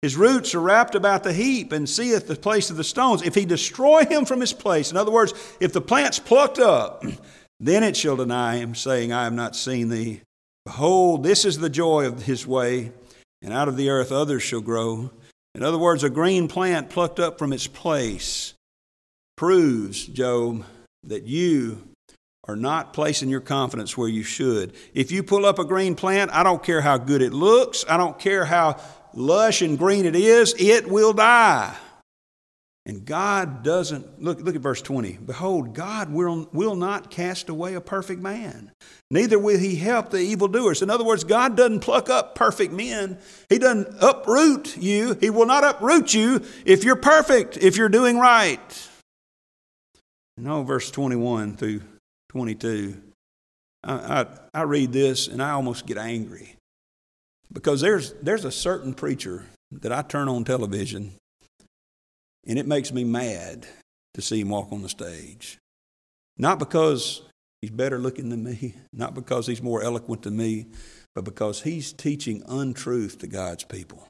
His 0.03 0.17
roots 0.17 0.55
are 0.55 0.61
wrapped 0.61 0.95
about 0.95 1.25
the 1.25 1.33
heap 1.33 1.73
and 1.73 1.89
seeth 1.89 2.27
the 2.27 2.37
place 2.37 2.71
of 2.71 2.77
the 2.77 2.85
stones. 2.85 3.23
If 3.23 3.35
he 3.35 3.45
destroy 3.45 4.05
him 4.05 4.25
from 4.25 4.41
his 4.41 4.53
place, 4.53 4.91
in 4.91 4.97
other 4.97 5.11
words, 5.11 5.35
if 5.61 5.73
the 5.73 5.81
plant's 5.81 6.19
plucked 6.19 6.59
up, 6.59 7.05
then 7.61 7.83
it 7.83 7.97
shall 7.97 8.17
deny 8.17 8.57
him, 8.57 8.75
saying, 8.75 9.13
I 9.13 9.25
have 9.25 9.35
not 9.35 9.55
seen 9.55 9.91
thee. 9.91 10.23
Behold, 10.65 11.23
this 11.23 11.45
is 11.45 11.59
the 11.59 11.69
joy 11.69 12.07
of 12.07 12.23
his 12.23 12.47
way, 12.47 12.93
and 13.43 13.53
out 13.53 13.69
of 13.69 13.77
the 13.77 13.91
earth 13.91 14.11
others 14.11 14.43
shall 14.43 14.61
grow. 14.61 15.11
In 15.55 15.63
other 15.63 15.79
words, 15.79 16.03
a 16.03 16.11
green 16.11 16.49
plant 16.49 16.91
plucked 16.91 17.21
up 17.21 17.39
from 17.39 17.53
its 17.53 17.67
place 17.67 18.55
proves, 19.37 20.07
Job, 20.07 20.65
that 21.05 21.25
you 21.25 21.83
are 22.47 22.57
not 22.57 22.93
placing 22.93 23.29
your 23.29 23.41
confidence 23.41 23.97
where 23.97 24.09
you 24.09 24.23
should. 24.23 24.75
If 24.95 25.11
you 25.11 25.23
pull 25.23 25.47
up 25.47 25.59
a 25.59 25.65
green 25.65 25.95
plant, 25.95 26.31
I 26.33 26.43
don't 26.43 26.63
care 26.63 26.81
how 26.81 26.99
good 26.99 27.23
it 27.23 27.33
looks, 27.33 27.85
I 27.89 27.97
don't 27.97 28.19
care 28.19 28.45
how 28.45 28.77
lush 29.14 29.62
and 29.62 29.79
green 29.79 30.07
it 30.07 30.16
is, 30.16 30.55
it 30.59 30.88
will 30.88 31.12
die. 31.12 31.77
And 32.87 33.05
God 33.05 33.62
doesn't, 33.62 34.23
look, 34.23 34.40
look 34.40 34.57
at 34.57 34.62
verse 34.62 34.81
20. 34.81 35.18
Behold, 35.25 35.75
God 35.75 36.11
will, 36.11 36.49
will 36.53 36.75
not 36.77 37.11
cast 37.11 37.49
away 37.49 37.75
a 37.75 37.81
perfect 37.81 38.23
man, 38.23 38.73
neither 39.11 39.38
will 39.38 39.59
he 39.59 39.77
help 39.77 40.11
the 40.11 40.18
evildoers. 40.18 40.83
In 40.83 40.90
other 40.90 41.05
words, 41.05 41.23
God 41.23 41.57
doesn't 41.57 41.81
pluck 41.81 42.09
up 42.09 42.35
perfect 42.35 42.73
men. 42.73 43.18
He 43.49 43.59
doesn't 43.59 43.94
uproot 44.01 44.77
you. 44.77 45.16
He 45.20 45.31
will 45.31 45.46
not 45.46 45.62
uproot 45.62 46.14
you 46.14 46.42
if 46.64 46.83
you're 46.83 46.96
perfect, 46.96 47.59
if 47.59 47.77
you're 47.77 47.88
doing 47.88 48.18
right. 48.18 48.88
No, 50.37 50.61
oh, 50.61 50.62
verse 50.62 50.90
21 50.90 51.57
through 51.57 51.83
22. 52.31 52.96
I, 53.85 53.92
I, 53.92 54.27
I 54.55 54.62
read 54.62 54.90
this 54.90 55.29
and 55.29 55.42
I 55.42 55.51
almost 55.51 55.87
get 55.87 55.99
angry. 55.99 56.57
Because 57.53 57.81
there's, 57.81 58.13
there's 58.23 58.45
a 58.45 58.53
certain 58.53 58.95
preacher 58.95 59.47
that 59.73 59.93
I 59.93 60.03
turn 60.03 60.29
on 60.29 60.45
television 60.45 61.13
and 62.47 62.59
it 62.59 62.67
makes 62.67 62.93
me 62.93 63.05
mad 63.05 63.67
to 64.15 64.23
see 64.23 64.41
him 64.41 64.49
walk 64.49 64.73
on 64.73 64.83
the 64.83 64.89
stage. 64.89 65.59
Not 66.39 66.59
because 66.59 67.23
he's 67.61 67.71
better 67.71 67.99
looking 67.99 68.31
than 68.31 68.45
me, 68.45 68.75
not 68.93 69.15
because 69.15 69.47
he's 69.47 69.63
more 69.63 69.83
eloquent 69.83 70.23
than 70.23 70.37
me, 70.37 70.67
but 71.15 71.25
because 71.25 71.63
he's 71.63 71.93
teaching 71.93 72.43
untruth 72.49 73.19
to 73.19 73.27
God's 73.27 73.65
people. 73.65 74.07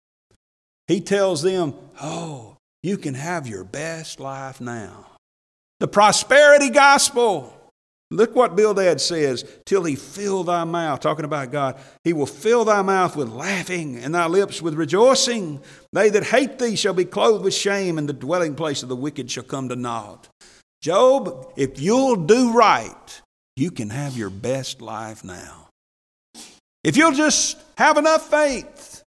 He 0.86 1.00
tells 1.00 1.42
them, 1.42 1.74
Oh, 2.00 2.56
you 2.82 2.96
can 2.96 3.14
have 3.14 3.46
your 3.46 3.64
best 3.64 4.20
life 4.20 4.60
now. 4.60 5.06
The 5.80 5.88
prosperity 5.88 6.70
gospel. 6.70 7.56
Look 8.12 8.34
what 8.34 8.56
Bildad 8.56 9.00
says, 9.00 9.44
till 9.64 9.84
he 9.84 9.94
fill 9.94 10.42
thy 10.42 10.64
mouth, 10.64 10.98
talking 10.98 11.24
about 11.24 11.52
God. 11.52 11.78
He 12.02 12.12
will 12.12 12.26
fill 12.26 12.64
thy 12.64 12.82
mouth 12.82 13.14
with 13.14 13.28
laughing 13.28 13.98
and 13.98 14.12
thy 14.12 14.26
lips 14.26 14.60
with 14.60 14.74
rejoicing. 14.74 15.60
They 15.92 16.10
that 16.10 16.24
hate 16.24 16.58
thee 16.58 16.74
shall 16.74 16.92
be 16.92 17.04
clothed 17.04 17.44
with 17.44 17.54
shame, 17.54 17.98
and 17.98 18.08
the 18.08 18.12
dwelling 18.12 18.56
place 18.56 18.82
of 18.82 18.88
the 18.88 18.96
wicked 18.96 19.30
shall 19.30 19.44
come 19.44 19.68
to 19.68 19.76
naught. 19.76 20.28
Job, 20.82 21.52
if 21.56 21.80
you'll 21.80 22.16
do 22.16 22.52
right, 22.52 23.22
you 23.54 23.70
can 23.70 23.90
have 23.90 24.16
your 24.16 24.30
best 24.30 24.80
life 24.80 25.22
now. 25.22 25.68
If 26.82 26.96
you'll 26.96 27.12
just 27.12 27.58
have 27.78 27.96
enough 27.96 28.28
faith, 28.28 29.04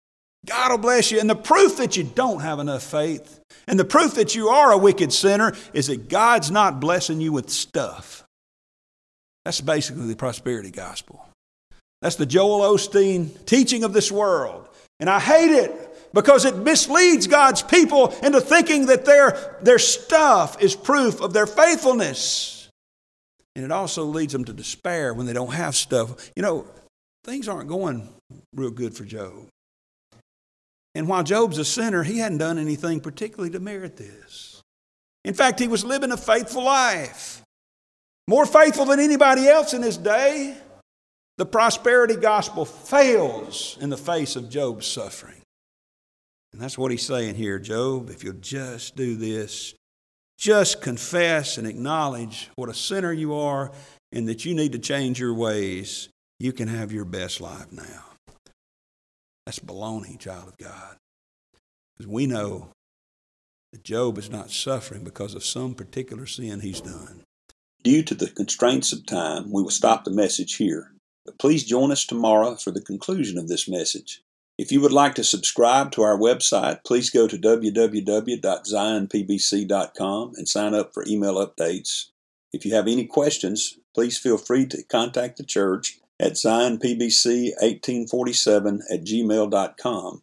God 0.44 0.72
will 0.72 0.78
bless 0.78 1.10
you. 1.10 1.20
And 1.20 1.30
the 1.30 1.36
proof 1.36 1.78
that 1.78 1.96
you 1.96 2.04
don't 2.04 2.40
have 2.40 2.58
enough 2.58 2.82
faith, 2.82 3.40
and 3.66 3.78
the 3.78 3.84
proof 3.84 4.14
that 4.16 4.34
you 4.34 4.48
are 4.48 4.72
a 4.72 4.78
wicked 4.78 5.10
sinner, 5.10 5.54
is 5.72 5.86
that 5.86 6.10
God's 6.10 6.50
not 6.50 6.80
blessing 6.80 7.20
you 7.22 7.32
with 7.32 7.48
stuff. 7.48 8.24
That's 9.44 9.60
basically 9.60 10.06
the 10.06 10.16
prosperity 10.16 10.70
gospel. 10.70 11.24
That's 12.02 12.16
the 12.16 12.26
Joel 12.26 12.60
Osteen 12.60 13.44
teaching 13.46 13.84
of 13.84 13.92
this 13.92 14.10
world. 14.10 14.68
And 14.98 15.08
I 15.08 15.20
hate 15.20 15.50
it 15.50 16.12
because 16.12 16.44
it 16.44 16.56
misleads 16.56 17.26
God's 17.26 17.62
people 17.62 18.08
into 18.22 18.40
thinking 18.40 18.86
that 18.86 19.04
their, 19.04 19.58
their 19.62 19.78
stuff 19.78 20.60
is 20.62 20.74
proof 20.74 21.20
of 21.20 21.32
their 21.32 21.46
faithfulness. 21.46 22.68
And 23.54 23.64
it 23.64 23.72
also 23.72 24.04
leads 24.04 24.32
them 24.32 24.44
to 24.44 24.52
despair 24.52 25.12
when 25.14 25.26
they 25.26 25.32
don't 25.32 25.52
have 25.52 25.74
stuff. 25.74 26.30
You 26.36 26.42
know, 26.42 26.66
things 27.24 27.48
aren't 27.48 27.68
going 27.68 28.08
real 28.54 28.70
good 28.70 28.94
for 28.94 29.04
Job. 29.04 29.48
And 30.94 31.08
while 31.08 31.22
Job's 31.22 31.58
a 31.58 31.64
sinner, 31.64 32.02
he 32.02 32.18
hadn't 32.18 32.38
done 32.38 32.58
anything 32.58 33.00
particularly 33.00 33.50
to 33.50 33.60
merit 33.60 33.96
this. 33.96 34.62
In 35.24 35.34
fact, 35.34 35.60
he 35.60 35.68
was 35.68 35.84
living 35.84 36.12
a 36.12 36.16
faithful 36.16 36.64
life 36.64 37.42
more 38.30 38.46
faithful 38.46 38.84
than 38.84 39.00
anybody 39.00 39.48
else 39.48 39.74
in 39.74 39.82
his 39.82 39.96
day, 39.96 40.56
the 41.36 41.44
prosperity 41.44 42.14
gospel 42.14 42.64
fails 42.64 43.76
in 43.80 43.90
the 43.90 43.96
face 43.96 44.36
of 44.36 44.48
Job's 44.48 44.86
suffering. 44.86 45.42
And 46.52 46.62
that's 46.62 46.78
what 46.78 46.92
he's 46.92 47.04
saying 47.04 47.34
here, 47.34 47.58
Job. 47.58 48.08
If 48.08 48.22
you'll 48.22 48.34
just 48.34 48.94
do 48.94 49.16
this, 49.16 49.74
just 50.38 50.80
confess 50.80 51.58
and 51.58 51.66
acknowledge 51.66 52.50
what 52.54 52.68
a 52.68 52.74
sinner 52.74 53.12
you 53.12 53.34
are 53.34 53.72
and 54.12 54.28
that 54.28 54.44
you 54.44 54.54
need 54.54 54.72
to 54.72 54.78
change 54.78 55.18
your 55.18 55.34
ways, 55.34 56.08
you 56.38 56.52
can 56.52 56.68
have 56.68 56.92
your 56.92 57.04
best 57.04 57.40
life 57.40 57.72
now. 57.72 58.04
That's 59.44 59.58
baloney, 59.58 60.16
child 60.20 60.46
of 60.46 60.56
God. 60.56 60.96
Because 61.96 62.06
we 62.06 62.26
know 62.26 62.68
that 63.72 63.82
Job 63.82 64.18
is 64.18 64.30
not 64.30 64.52
suffering 64.52 65.02
because 65.02 65.34
of 65.34 65.44
some 65.44 65.74
particular 65.74 66.26
sin 66.26 66.60
he's 66.60 66.80
done. 66.80 67.24
Due 67.82 68.02
to 68.02 68.14
the 68.14 68.28
constraints 68.28 68.92
of 68.92 69.06
time, 69.06 69.50
we 69.50 69.62
will 69.62 69.70
stop 69.70 70.04
the 70.04 70.10
message 70.10 70.56
here. 70.56 70.92
But 71.24 71.38
please 71.38 71.64
join 71.64 71.90
us 71.90 72.04
tomorrow 72.04 72.56
for 72.56 72.70
the 72.70 72.82
conclusion 72.82 73.38
of 73.38 73.48
this 73.48 73.66
message. 73.66 74.20
If 74.58 74.70
you 74.70 74.82
would 74.82 74.92
like 74.92 75.14
to 75.14 75.24
subscribe 75.24 75.90
to 75.92 76.02
our 76.02 76.18
website, 76.18 76.84
please 76.84 77.08
go 77.08 77.26
to 77.26 77.38
www.zionpbc.com 77.38 80.32
and 80.36 80.46
sign 80.46 80.74
up 80.74 80.92
for 80.92 81.06
email 81.06 81.36
updates. 81.36 82.08
If 82.52 82.66
you 82.66 82.74
have 82.74 82.86
any 82.86 83.06
questions, 83.06 83.78
please 83.94 84.18
feel 84.18 84.36
free 84.36 84.66
to 84.66 84.82
contact 84.82 85.38
the 85.38 85.44
church 85.44 86.00
at 86.20 86.32
zionpbc1847 86.32 88.80
at 88.90 89.04
gmail.com. 89.04 90.22